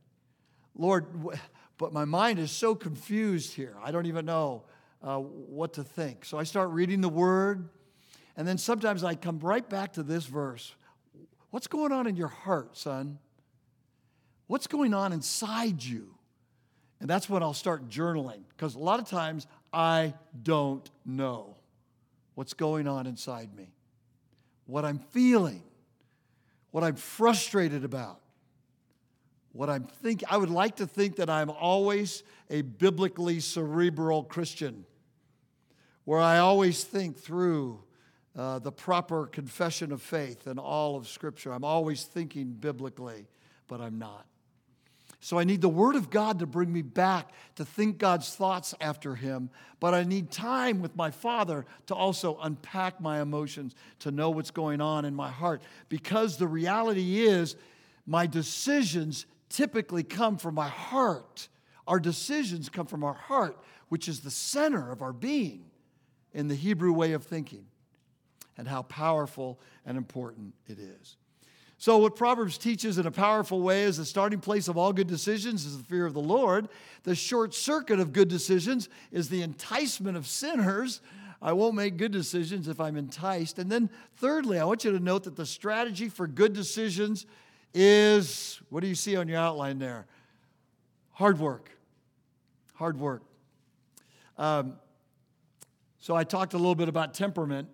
[0.76, 1.06] Lord,
[1.78, 3.76] but my mind is so confused here.
[3.84, 4.64] I don't even know
[5.04, 6.26] uh, what to think.
[6.26, 7.70] So I start reading the word,
[8.36, 10.76] and then sometimes I come right back to this verse.
[11.50, 13.20] What's going on in your heart, son?
[14.48, 16.14] What's going on inside you?
[17.00, 21.56] And that's when I'll start journaling, because a lot of times I don't know
[22.36, 23.74] what's going on inside me,
[24.66, 25.64] what I'm feeling,
[26.72, 28.20] what I'm frustrated about
[29.52, 30.28] what I'm thinking.
[30.30, 34.86] I would like to think that I'm always a biblically cerebral Christian,
[36.06, 37.80] where I always think through
[38.36, 41.52] uh, the proper confession of faith and all of Scripture.
[41.52, 43.26] I'm always thinking biblically,
[43.68, 44.26] but I'm not.
[45.20, 48.76] So I need the Word of God to bring me back to think God's thoughts
[48.80, 54.12] after Him, but I need time with my Father to also unpack my emotions, to
[54.12, 55.64] know what's going on in my heart.
[55.90, 57.56] Because the reality is,
[58.06, 61.48] my decisions typically come from my heart.
[61.88, 63.58] Our decisions come from our heart,
[63.90, 65.66] which is the center of our being
[66.34, 67.66] in the Hebrew way of thinking,
[68.58, 71.18] and how powerful and important it is.
[71.80, 75.08] So, what Proverbs teaches in a powerful way is the starting place of all good
[75.08, 76.70] decisions is the fear of the Lord.
[77.04, 81.02] The short circuit of good decisions is the enticement of sinners.
[81.40, 83.60] I won't make good decisions if I'm enticed.
[83.60, 87.28] And then, thirdly, I want you to note that the strategy for good decisions
[87.78, 90.08] is what do you see on your outline there?
[91.12, 91.70] Hard work.
[92.74, 93.22] Hard work.
[94.38, 94.74] Um,
[96.00, 97.70] so I talked a little bit about temperament,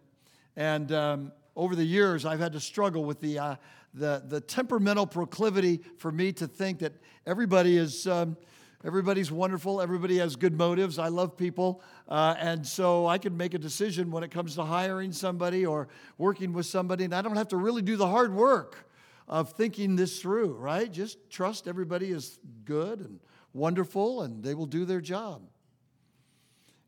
[0.55, 3.55] and um, over the years I've had to struggle with the, uh,
[3.93, 6.93] the, the temperamental proclivity for me to think that
[7.25, 8.05] everybody is.
[8.05, 8.37] Um,
[8.85, 9.81] everybody's wonderful.
[9.81, 10.99] Everybody has good motives.
[10.99, 11.81] I love people.
[12.09, 15.87] Uh, and so I can make a decision when it comes to hiring somebody or
[16.17, 18.89] working with somebody, and I don't have to really do the hard work
[19.27, 20.91] of thinking this through, right?
[20.91, 23.19] Just trust everybody is good and
[23.53, 25.41] wonderful and they will do their job.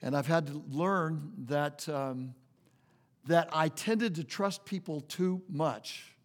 [0.02, 2.36] And I've had to learn that, um,
[3.26, 6.16] that I tended to trust people too much.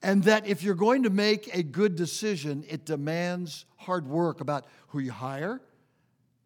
[0.00, 4.66] And that if you're going to make a good decision, it demands hard work about
[4.88, 5.60] who you hire,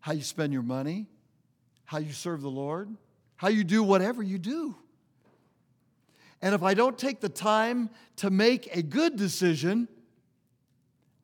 [0.00, 1.06] how you spend your money,
[1.84, 2.88] how you serve the Lord,
[3.36, 4.74] how you do whatever you do.
[6.42, 9.88] And if I don't take the time to make a good decision,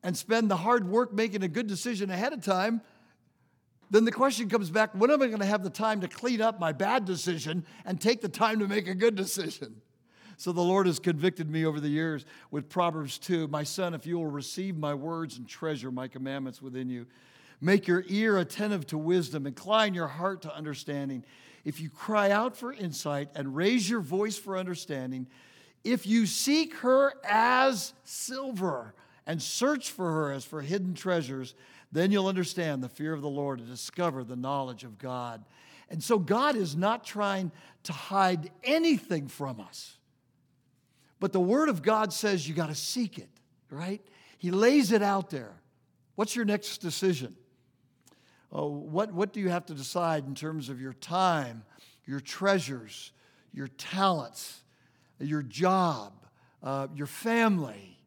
[0.03, 2.81] and spend the hard work making a good decision ahead of time,
[3.91, 6.41] then the question comes back when am I going to have the time to clean
[6.41, 9.81] up my bad decision and take the time to make a good decision?
[10.39, 14.05] So the Lord has convicted me over the years with Proverbs 2 My son, if
[14.05, 17.07] you will receive my words and treasure my commandments within you,
[17.59, 21.25] make your ear attentive to wisdom, incline your heart to understanding.
[21.65, 25.27] If you cry out for insight and raise your voice for understanding,
[25.83, 28.93] if you seek her as silver
[29.27, 31.53] and search for her as for hidden treasures,
[31.91, 35.43] then you'll understand the fear of the Lord and discover the knowledge of God.
[35.89, 37.51] And so God is not trying
[37.83, 39.97] to hide anything from us.
[41.19, 43.29] But the Word of God says you got to seek it,
[43.69, 44.01] right?
[44.37, 45.53] He lays it out there.
[46.15, 47.35] What's your next decision?
[48.51, 51.63] Oh, what, what do you have to decide in terms of your time,
[52.05, 53.11] your treasures,
[53.53, 54.63] your talents,
[55.19, 56.13] your job,
[56.63, 57.97] uh, your family?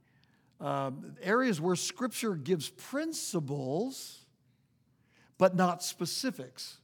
[0.60, 4.20] Uh, areas where Scripture gives principles,
[5.36, 6.78] but not specifics.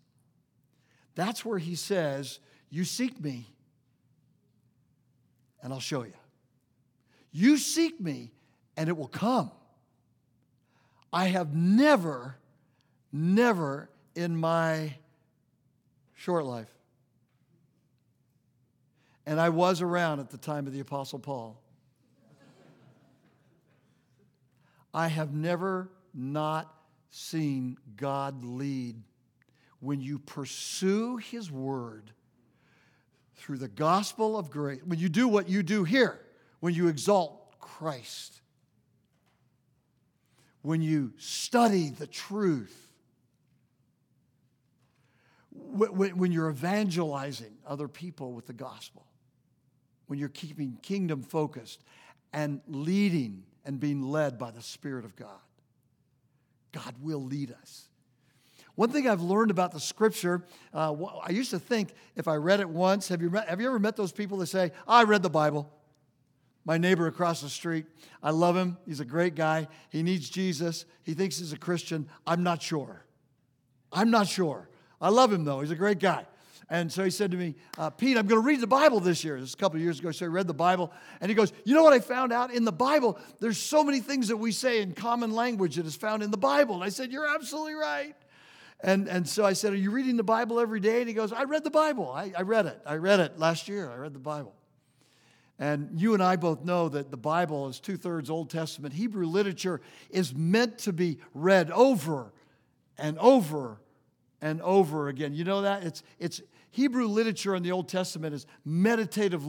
[1.15, 3.47] That's where he says, You seek me,
[5.63, 6.18] and I'll show you.
[7.33, 8.33] You seek me,
[8.77, 9.51] and it will come.
[11.13, 12.37] I have never,
[13.13, 14.95] never in my
[16.15, 16.73] short life,
[19.27, 21.61] and I was around at the time of the Apostle Paul.
[24.93, 26.75] I have never not
[27.11, 29.03] seen God lead
[29.81, 32.11] when you pursue His word
[33.37, 36.21] through the gospel of grace, when you do what you do here,
[36.61, 38.41] when you exalt Christ,
[40.63, 42.89] when you study the truth,
[45.53, 49.07] when you're evangelizing other people with the gospel,
[50.07, 51.83] when you're keeping kingdom focused
[52.33, 55.41] and leading and being led by the Spirit of God.
[56.73, 57.89] God will lead us.
[58.75, 62.61] One thing I've learned about the scripture, uh, I used to think if I read
[62.61, 65.23] it once, have you, met, have you ever met those people that say, I read
[65.23, 65.73] the Bible?
[66.69, 67.87] My neighbor across the street,
[68.23, 68.77] I love him.
[68.85, 69.69] He's a great guy.
[69.89, 70.85] He needs Jesus.
[71.03, 72.11] He thinks he's a Christian.
[72.27, 73.07] I'm not sure.
[73.91, 74.69] I'm not sure.
[75.01, 75.61] I love him though.
[75.63, 76.27] He's a great guy.
[76.69, 79.25] And so he said to me, uh, Pete, I'm going to read the Bible this
[79.25, 79.41] year.
[79.41, 80.11] This is a couple of years ago.
[80.11, 80.93] So I read the Bible.
[81.23, 82.53] And he goes, You know what I found out?
[82.53, 85.97] In the Bible, there's so many things that we say in common language that is
[85.97, 86.75] found in the Bible.
[86.75, 88.15] And I said, You're absolutely right.
[88.81, 90.99] And, and so I said, Are you reading the Bible every day?
[90.99, 92.13] And he goes, I read the Bible.
[92.13, 92.79] I, I read it.
[92.85, 93.91] I read it last year.
[93.91, 94.53] I read the Bible.
[95.59, 98.95] And you and I both know that the Bible is two thirds Old Testament.
[98.95, 99.81] Hebrew literature
[100.11, 102.33] is meant to be read over
[102.97, 103.81] and over
[104.41, 105.35] and over again.
[105.35, 105.83] You know that?
[105.83, 106.41] It's, it's,
[106.71, 109.45] Hebrew literature in the Old Testament is meditative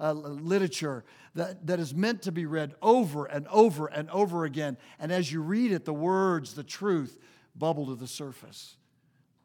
[0.00, 4.76] uh, literature that, that is meant to be read over and over and over again.
[4.98, 7.18] And as you read it, the words, the truth
[7.54, 8.76] bubble to the surface.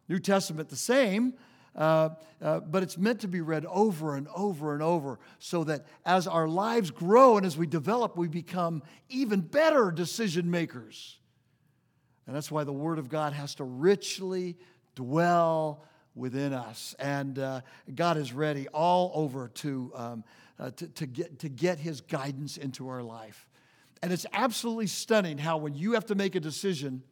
[0.08, 1.34] New Testament, the same,
[1.80, 2.10] uh,
[2.42, 6.28] uh, but it's meant to be read over and over and over so that as
[6.28, 11.18] our lives grow and as we develop, we become even better decision makers.
[12.28, 14.58] And that's why the Word of God has to richly
[14.94, 16.96] dwell within us.
[17.00, 17.62] And uh,
[17.96, 20.24] God is ready all over to, um,
[20.60, 23.48] uh, to, to, get, to get His guidance into our life.
[24.04, 27.04] And it's absolutely stunning how, when you have to make a decision,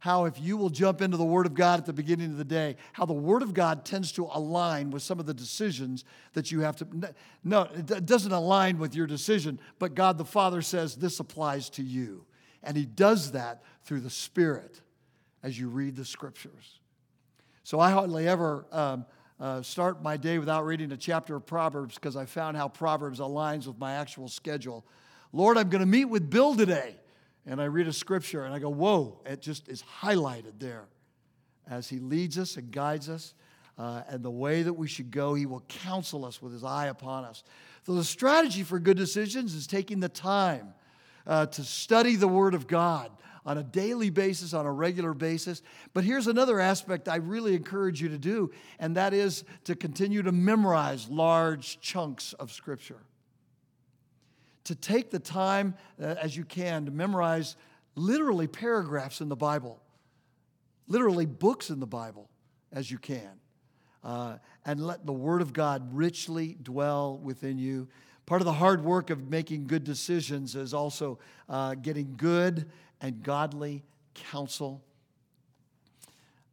[0.00, 2.44] how if you will jump into the Word of God at the beginning of the
[2.44, 6.52] day, how the Word of God tends to align with some of the decisions that
[6.52, 7.14] you have to.
[7.42, 11.82] No, it doesn't align with your decision, but God the Father says this applies to
[11.82, 12.24] you.
[12.62, 14.80] And He does that through the Spirit
[15.42, 16.78] as you read the Scriptures.
[17.64, 19.04] So I hardly ever um,
[19.40, 23.18] uh, start my day without reading a chapter of Proverbs because I found how Proverbs
[23.18, 24.86] aligns with my actual schedule.
[25.32, 26.96] Lord, I'm going to meet with Bill today.
[27.46, 30.84] And I read a scripture and I go, whoa, it just is highlighted there.
[31.68, 33.34] As he leads us and guides us
[33.78, 36.86] uh, and the way that we should go, he will counsel us with his eye
[36.86, 37.44] upon us.
[37.86, 40.74] So the strategy for good decisions is taking the time
[41.26, 43.10] uh, to study the Word of God,
[43.46, 45.62] on a daily basis, on a regular basis.
[45.94, 50.22] But here's another aspect I really encourage you to do, and that is to continue
[50.22, 52.98] to memorize large chunks of Scripture.
[54.68, 57.56] To take the time uh, as you can to memorize
[57.94, 59.80] literally paragraphs in the Bible,
[60.88, 62.28] literally books in the Bible
[62.70, 63.30] as you can.
[64.04, 67.88] Uh, and let the Word of God richly dwell within you.
[68.26, 73.22] Part of the hard work of making good decisions is also uh, getting good and
[73.22, 74.84] godly counsel.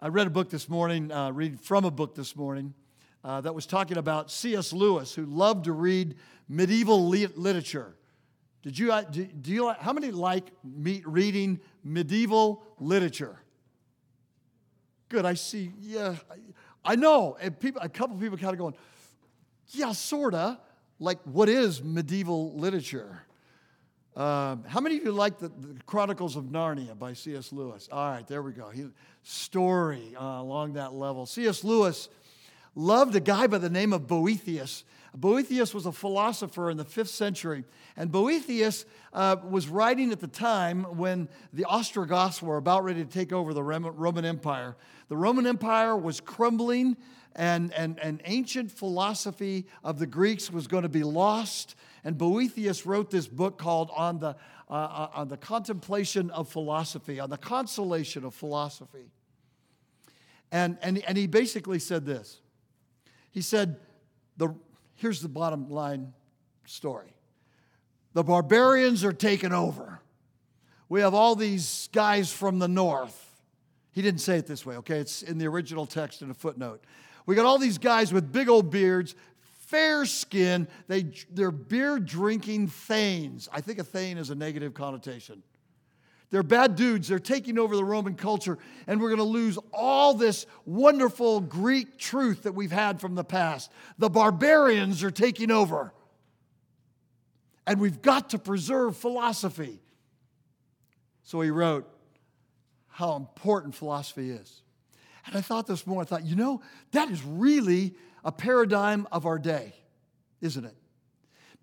[0.01, 2.73] I read a book this morning, uh, read from a book this morning,
[3.25, 4.71] uh, that was talking about C.S.
[4.71, 6.15] Lewis, who loved to read
[6.47, 7.93] medieval literature.
[8.65, 13.39] Did you, uh, do, do you how many like meet reading medieval literature?
[15.07, 15.71] Good, I see.
[15.79, 17.37] Yeah, I, I know.
[17.39, 18.73] And people, a couple people kind of going,
[19.69, 20.59] yeah, sorta.
[20.99, 23.21] Like, what is medieval literature?
[24.15, 27.51] Um, how many of you like the, the, Chronicles of Narnia by C.S.
[27.51, 27.87] Lewis?
[27.91, 28.69] All right, there we go.
[28.69, 28.87] He,
[29.21, 31.27] story uh, along that level.
[31.27, 31.63] C.S.
[31.63, 32.09] Lewis
[32.73, 34.85] loved a guy by the name of Boethius.
[35.15, 37.63] Boethius was a philosopher in the fifth century,
[37.95, 43.09] and Boethius uh, was writing at the time when the Ostrogoths were about ready to
[43.09, 44.75] take over the Roman Empire.
[45.07, 46.97] The Roman Empire was crumbling,
[47.35, 52.85] and, and, and ancient philosophy of the Greeks was going to be lost and Boethius
[52.85, 54.35] wrote this book called On the,
[54.69, 59.09] uh, uh, on the Contemplation of Philosophy, on the consolation of philosophy.
[60.51, 62.39] And, and, and he basically said this.
[63.31, 63.77] He said,
[64.37, 64.53] the,
[64.95, 66.13] here's the bottom line
[66.65, 67.13] story.
[68.13, 69.99] The barbarians are taking over.
[70.87, 73.21] We have all these guys from the north.
[73.91, 74.99] He didn't say it this way, okay?
[74.99, 76.83] It's in the original text in a footnote.
[77.25, 79.15] We got all these guys with big old beards,
[79.67, 80.67] fair skin.
[80.87, 83.49] They, they're beer drinking thanes.
[83.51, 85.41] I think a thane is a negative connotation.
[86.31, 87.07] They're bad dudes.
[87.07, 88.57] They're taking over the Roman culture,
[88.87, 93.23] and we're going to lose all this wonderful Greek truth that we've had from the
[93.23, 93.71] past.
[93.97, 95.93] The barbarians are taking over.
[97.67, 99.79] And we've got to preserve philosophy.
[101.23, 101.89] So he wrote
[102.87, 104.61] how important philosophy is.
[105.25, 106.61] And I thought this morning, I thought, you know,
[106.91, 109.73] that is really a paradigm of our day,
[110.41, 110.75] isn't it?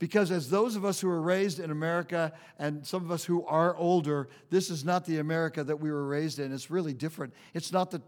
[0.02, 3.46] Because as those of us who were raised in America and some of us who
[3.46, 6.52] are older, this is not the America that we were raised in.
[6.52, 7.32] It's really different.
[7.54, 8.02] It's not that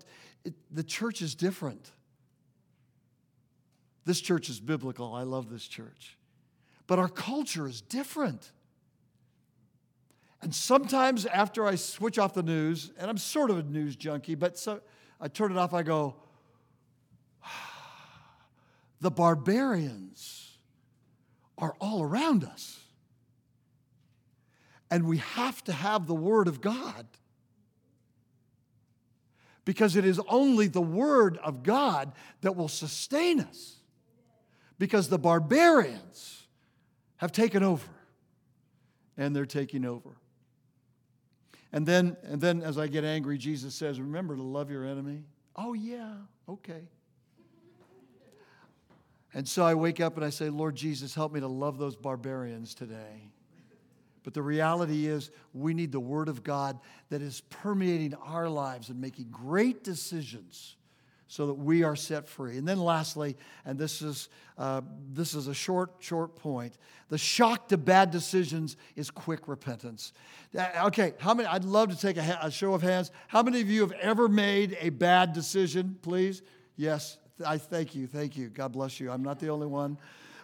[0.44, 1.92] it, the church is different.
[4.04, 5.14] This church is biblical.
[5.14, 6.18] I love this church.
[6.88, 8.50] But our culture is different.
[10.42, 14.34] And sometimes after I switch off the news, and I'm sort of a news junkie,
[14.34, 14.80] but so
[15.20, 16.16] I turn it off, I go,
[19.00, 20.43] the barbarians
[21.58, 22.80] are all around us.
[24.90, 27.06] And we have to have the Word of God.
[29.64, 33.76] Because it is only the Word of God that will sustain us.
[34.78, 36.42] Because the barbarians
[37.16, 37.88] have taken over.
[39.16, 40.10] And they're taking over.
[41.72, 45.24] And then, and then as I get angry, Jesus says, Remember to love your enemy.
[45.56, 46.12] Oh, yeah,
[46.48, 46.82] okay.
[49.34, 51.96] And so I wake up and I say, Lord Jesus, help me to love those
[51.96, 53.30] barbarians today.
[54.22, 56.78] But the reality is, we need the Word of God
[57.10, 60.76] that is permeating our lives and making great decisions
[61.26, 62.56] so that we are set free.
[62.56, 64.80] And then, lastly, and this is, uh,
[65.12, 66.78] this is a short, short point
[67.10, 70.12] the shock to bad decisions is quick repentance.
[70.56, 71.46] Uh, okay, how many?
[71.46, 73.10] I'd love to take a, a show of hands.
[73.28, 76.42] How many of you have ever made a bad decision, please?
[76.76, 78.48] Yes, I thank you, thank you.
[78.48, 79.10] God bless you.
[79.10, 79.98] I'm not the only one.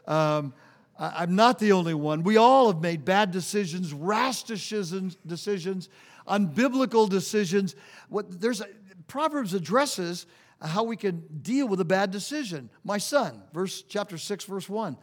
[0.06, 0.54] Um,
[0.98, 2.22] I, am not the only one.
[2.22, 5.88] We all have made bad decisions, rash decisions, decisions
[6.30, 7.74] unbiblical decisions.
[8.08, 8.66] What there's a,
[9.08, 10.26] Proverbs addresses
[10.62, 12.70] how we can deal with a bad decision.
[12.84, 14.96] My son, verse chapter six, verse one.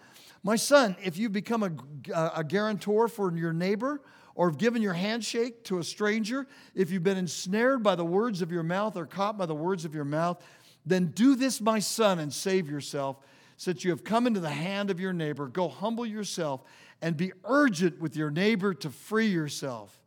[0.44, 4.02] My son, if you become a, a guarantor for your neighbor,
[4.36, 8.44] or have given your handshake to a stranger, if you've been ensnared by the words
[8.44, 10.42] of your mouth or caught by the words of your mouth,
[10.90, 13.18] then do this, my son, and save yourself,
[13.58, 15.48] since you have come into the hand of your neighbor.
[15.48, 16.64] Go humble yourself
[17.02, 20.00] and be urgent with your neighbor to free yourself.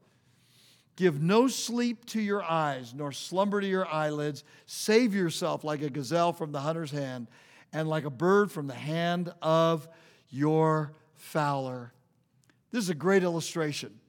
[0.97, 4.45] Give no sleep to your eyes, nor slumber to your eyelids.
[4.66, 7.28] Save yourself like a gazelle from the hunter's hand,
[7.72, 9.89] and like a bird from the hand of
[10.31, 11.93] your fowler.
[12.70, 13.99] This is a great illustration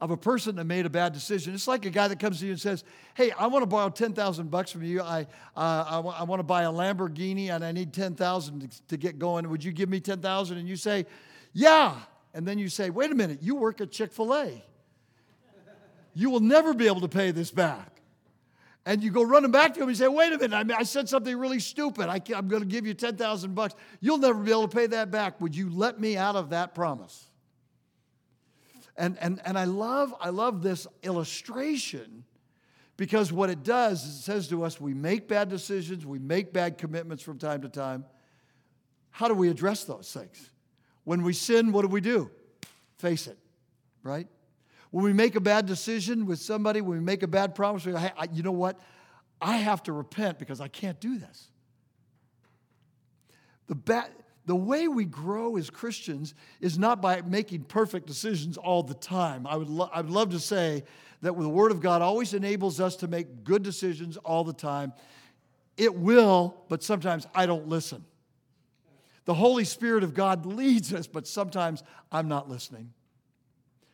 [0.00, 1.54] of a person that made a bad decision.
[1.54, 2.84] It's like a guy that comes to you and says,
[3.14, 5.00] "Hey, I want to borrow ten thousand bucks from you.
[5.00, 5.26] I,
[5.56, 8.96] uh, I, w- I want to buy a Lamborghini and I need ten thousand to
[8.96, 9.48] get going.
[9.48, 10.58] Would you give me ten thousand?
[10.58, 11.06] And you say,
[11.52, 11.96] "Yeah."
[12.34, 13.38] And then you say, "Wait a minute.
[13.42, 14.62] You work at Chick Fil A.
[16.12, 17.90] You will never be able to pay this back."
[18.86, 20.54] And you go running back to him and say, "Wait a minute.
[20.54, 22.08] I, mean, I said something really stupid.
[22.08, 23.74] I am going to give you ten thousand bucks.
[24.00, 25.40] You'll never be able to pay that back.
[25.40, 27.30] Would you let me out of that promise?"
[28.96, 32.24] And, and, and I, love, I love this illustration
[32.96, 36.52] because what it does is it says to us we make bad decisions, we make
[36.52, 38.04] bad commitments from time to time.
[39.10, 40.50] How do we address those things?
[41.04, 42.30] When we sin, what do we do?
[42.98, 43.38] Face it,
[44.02, 44.28] right?
[44.90, 47.92] When we make a bad decision with somebody, when we make a bad promise, we
[47.92, 48.78] go, hey, I, you know what?
[49.40, 51.48] I have to repent because I can't do this.
[53.66, 54.10] The bad,
[54.46, 59.46] the way we grow as Christians is not by making perfect decisions all the time.
[59.46, 60.84] I would, lo- I would love to say
[61.22, 64.92] that the Word of God always enables us to make good decisions all the time.
[65.76, 68.04] It will, but sometimes I don't listen.
[69.24, 71.82] The Holy Spirit of God leads us, but sometimes
[72.12, 72.92] I'm not listening.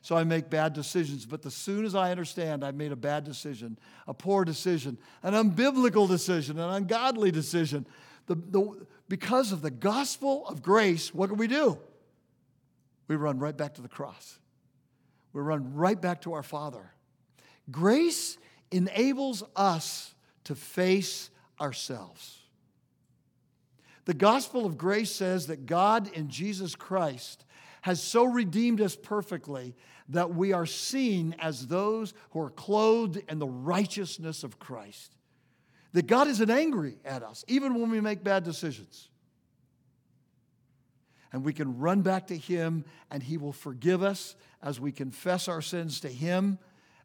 [0.03, 1.27] So I make bad decisions.
[1.27, 3.79] But as soon as I understand I've made a bad decision,
[4.09, 7.87] a poor decision, an unbiblical decision, an ungodly decision,
[8.27, 11.77] the, the, because of the gospel of grace, what do we do?
[13.09, 14.39] We run right back to the cross.
[15.33, 16.93] We run right back to our Father.
[17.73, 18.39] Grace
[18.71, 21.29] enables us to face
[21.61, 22.39] ourselves.
[24.05, 27.45] The gospel of grace says that God in Jesus Christ
[27.83, 29.75] has so redeemed us perfectly
[30.11, 35.17] that we are seen as those who are clothed in the righteousness of Christ.
[35.93, 39.09] That God isn't angry at us, even when we make bad decisions.
[41.33, 45.49] And we can run back to Him, and He will forgive us as we confess
[45.49, 46.59] our sins to Him,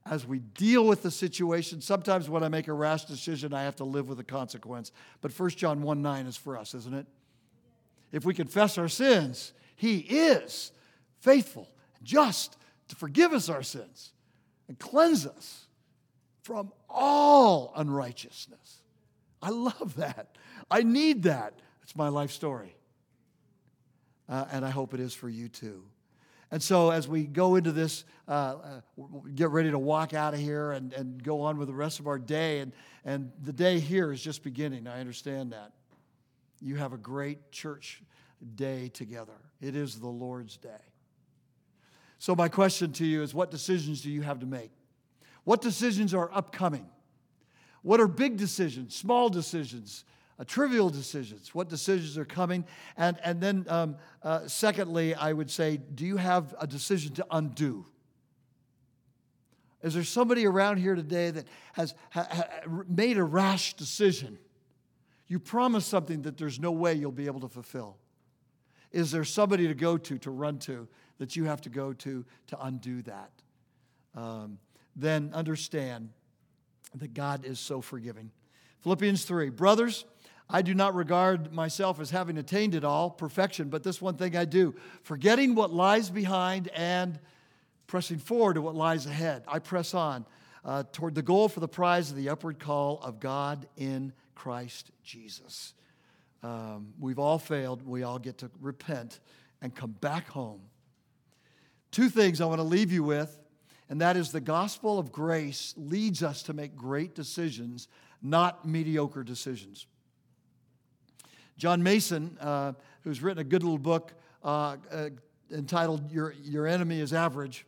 [0.05, 1.81] as we deal with the situation.
[1.81, 4.91] Sometimes when I make a rash decision, I have to live with the consequence.
[5.21, 7.07] But 1 John 1 9 is for us, isn't it?
[8.11, 10.71] If we confess our sins, He is
[11.21, 11.69] faithful
[12.03, 12.57] just
[12.87, 14.11] to forgive us our sins
[14.67, 15.64] and cleanse us
[16.45, 18.81] from all unrighteousness.
[19.41, 20.37] I love that.
[20.69, 21.55] I need that.
[21.81, 22.75] It's my life story.
[24.29, 25.83] Uh, and I hope it is for you too.
[26.51, 28.81] And so, as we go into this, uh, uh,
[29.33, 32.05] get ready to walk out of here and, and go on with the rest of
[32.05, 32.71] our day, and,
[33.03, 34.87] and the day here is just beginning.
[34.87, 35.71] I understand that.
[36.61, 38.03] You have a great church
[38.53, 40.69] day together, it is the Lord's day.
[42.19, 44.71] So, my question to you is what decisions do you have to make?
[45.45, 46.87] What decisions are upcoming?
[47.81, 50.03] What are big decisions, small decisions,
[50.37, 51.53] uh, trivial decisions?
[51.53, 52.65] What decisions are coming?
[52.97, 57.25] And, and then, um, uh, secondly, I would say, do you have a decision to
[57.31, 57.85] undo?
[59.83, 62.43] Is there somebody around here today that has ha, ha,
[62.89, 64.39] made a rash decision?
[65.27, 67.97] You promised something that there's no way you'll be able to fulfill.
[68.91, 70.87] Is there somebody to go to, to run to,
[71.19, 73.31] that you have to go to to undo that,
[74.15, 74.57] um,
[74.95, 76.09] then understand
[76.95, 78.31] that God is so forgiving.
[78.81, 80.05] Philippians 3 Brothers,
[80.49, 84.35] I do not regard myself as having attained it all, perfection, but this one thing
[84.35, 87.19] I do, forgetting what lies behind and
[87.87, 89.43] pressing forward to what lies ahead.
[89.47, 90.25] I press on
[90.63, 94.91] uh, toward the goal for the prize of the upward call of God in Christ
[95.03, 95.73] Jesus.
[96.43, 97.85] Um, we've all failed.
[97.85, 99.19] We all get to repent
[99.61, 100.61] and come back home
[101.95, 103.39] Two things I want to leave you with,
[103.89, 107.87] and that is the gospel of grace leads us to make great decisions,
[108.21, 109.85] not mediocre decisions.
[111.57, 112.73] John Mason, uh,
[113.03, 114.13] who's written a good little book
[114.43, 115.09] uh, uh,
[115.51, 117.65] entitled Your, Your Enemy is Average,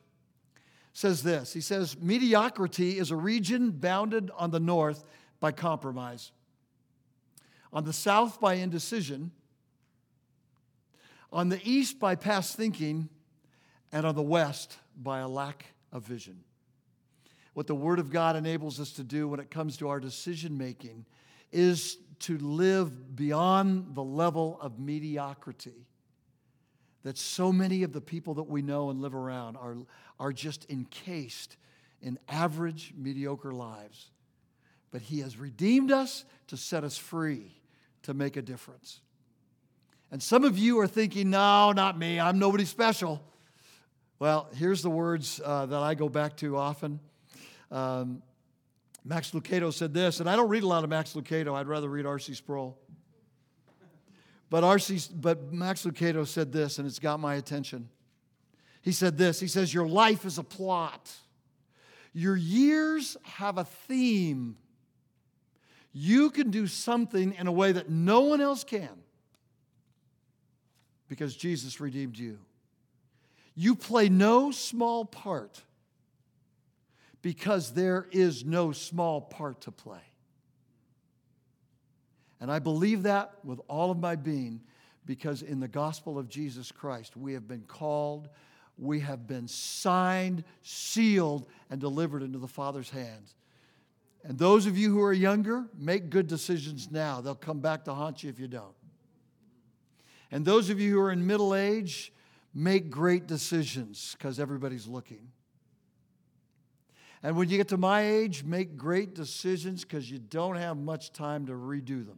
[0.94, 5.06] says this He says, Mediocrity is a region bounded on the north
[5.40, 6.32] by compromise,
[7.72, 9.32] on the south by indecision,
[11.32, 13.10] on the east by past thinking,
[13.92, 16.44] and on the west by a lack of vision.
[17.54, 20.58] What the Word of God enables us to do when it comes to our decision
[20.58, 21.06] making
[21.52, 25.88] is to live beyond the level of mediocrity
[27.04, 29.78] that so many of the people that we know and live around are,
[30.20, 31.58] are just encased
[32.02, 34.12] in average, mediocre lives.
[34.92, 37.54] But He has redeemed us to set us free
[38.04, 39.00] to make a difference.
[40.12, 43.22] And some of you are thinking, no, not me, I'm nobody special.
[44.20, 47.00] Well, here's the words uh, that I go back to often.
[47.70, 48.24] Um,
[49.06, 51.54] Max Lucado said this, and I don't read a lot of Max Lucado.
[51.54, 52.34] I'd rather read R.C.
[52.34, 52.80] Sproul.
[54.50, 57.90] But, R.C., but Max Lucado said this, and it's got my attention.
[58.82, 61.12] He said this He says, Your life is a plot,
[62.12, 64.58] your years have a theme.
[65.94, 69.02] You can do something in a way that no one else can
[71.08, 72.38] because Jesus redeemed you.
[73.60, 75.64] You play no small part
[77.24, 79.98] because there is no small part to play.
[82.40, 84.62] And I believe that with all of my being
[85.08, 88.30] because in the gospel of Jesus Christ, we have been called,
[88.78, 93.34] we have been signed, sealed, and delivered into the Father's hands.
[94.24, 97.22] And those of you who are younger, make good decisions now.
[97.22, 98.76] They'll come back to haunt you if you don't.
[100.30, 102.14] And those of you who are in middle age,
[102.58, 105.30] make great decisions because everybody's looking.
[107.22, 111.14] And when you get to my age, make great decisions because you don't have much
[111.14, 112.18] time to redo them.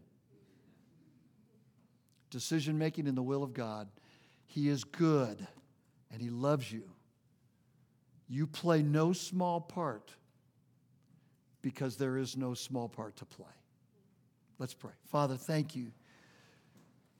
[2.29, 3.89] decision making in the will of God.
[4.45, 5.45] He is good
[6.09, 6.83] and He loves you.
[8.29, 10.13] You play no small part
[11.61, 13.47] because there is no small part to play.
[14.57, 14.93] Let's pray.
[15.07, 15.91] Father, thank you.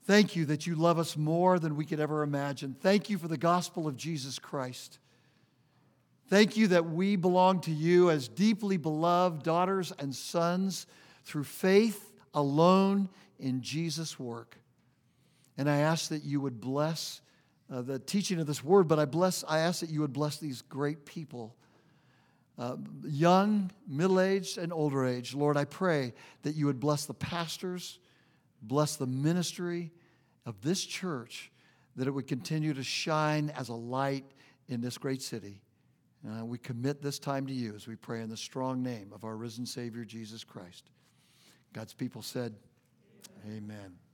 [0.10, 2.74] Thank you that you love us more than we could ever imagine.
[2.74, 4.97] Thank you for the gospel of Jesus Christ.
[6.30, 10.88] Thank you that we belong to you as deeply beloved daughters and sons
[11.26, 13.07] through faith alone
[13.38, 14.57] in Jesus' work.
[15.60, 17.22] And I ask that you would bless
[17.72, 20.38] uh, the teaching of this word, but I bless, I ask that you would bless
[20.38, 21.55] these great people,
[22.57, 25.36] uh, young, middle aged, and older age.
[25.36, 27.99] Lord, I pray that you would bless the pastors,
[28.64, 29.91] bless the ministry
[30.50, 31.52] of this church,
[31.95, 34.26] that it would continue to shine as a light
[34.68, 35.62] in this great city.
[36.28, 39.24] Uh, we commit this time to you as we pray in the strong name of
[39.24, 40.89] our risen Savior, Jesus Christ.
[41.72, 42.56] God's people said,
[43.45, 43.64] Amen.
[43.64, 44.09] Amen.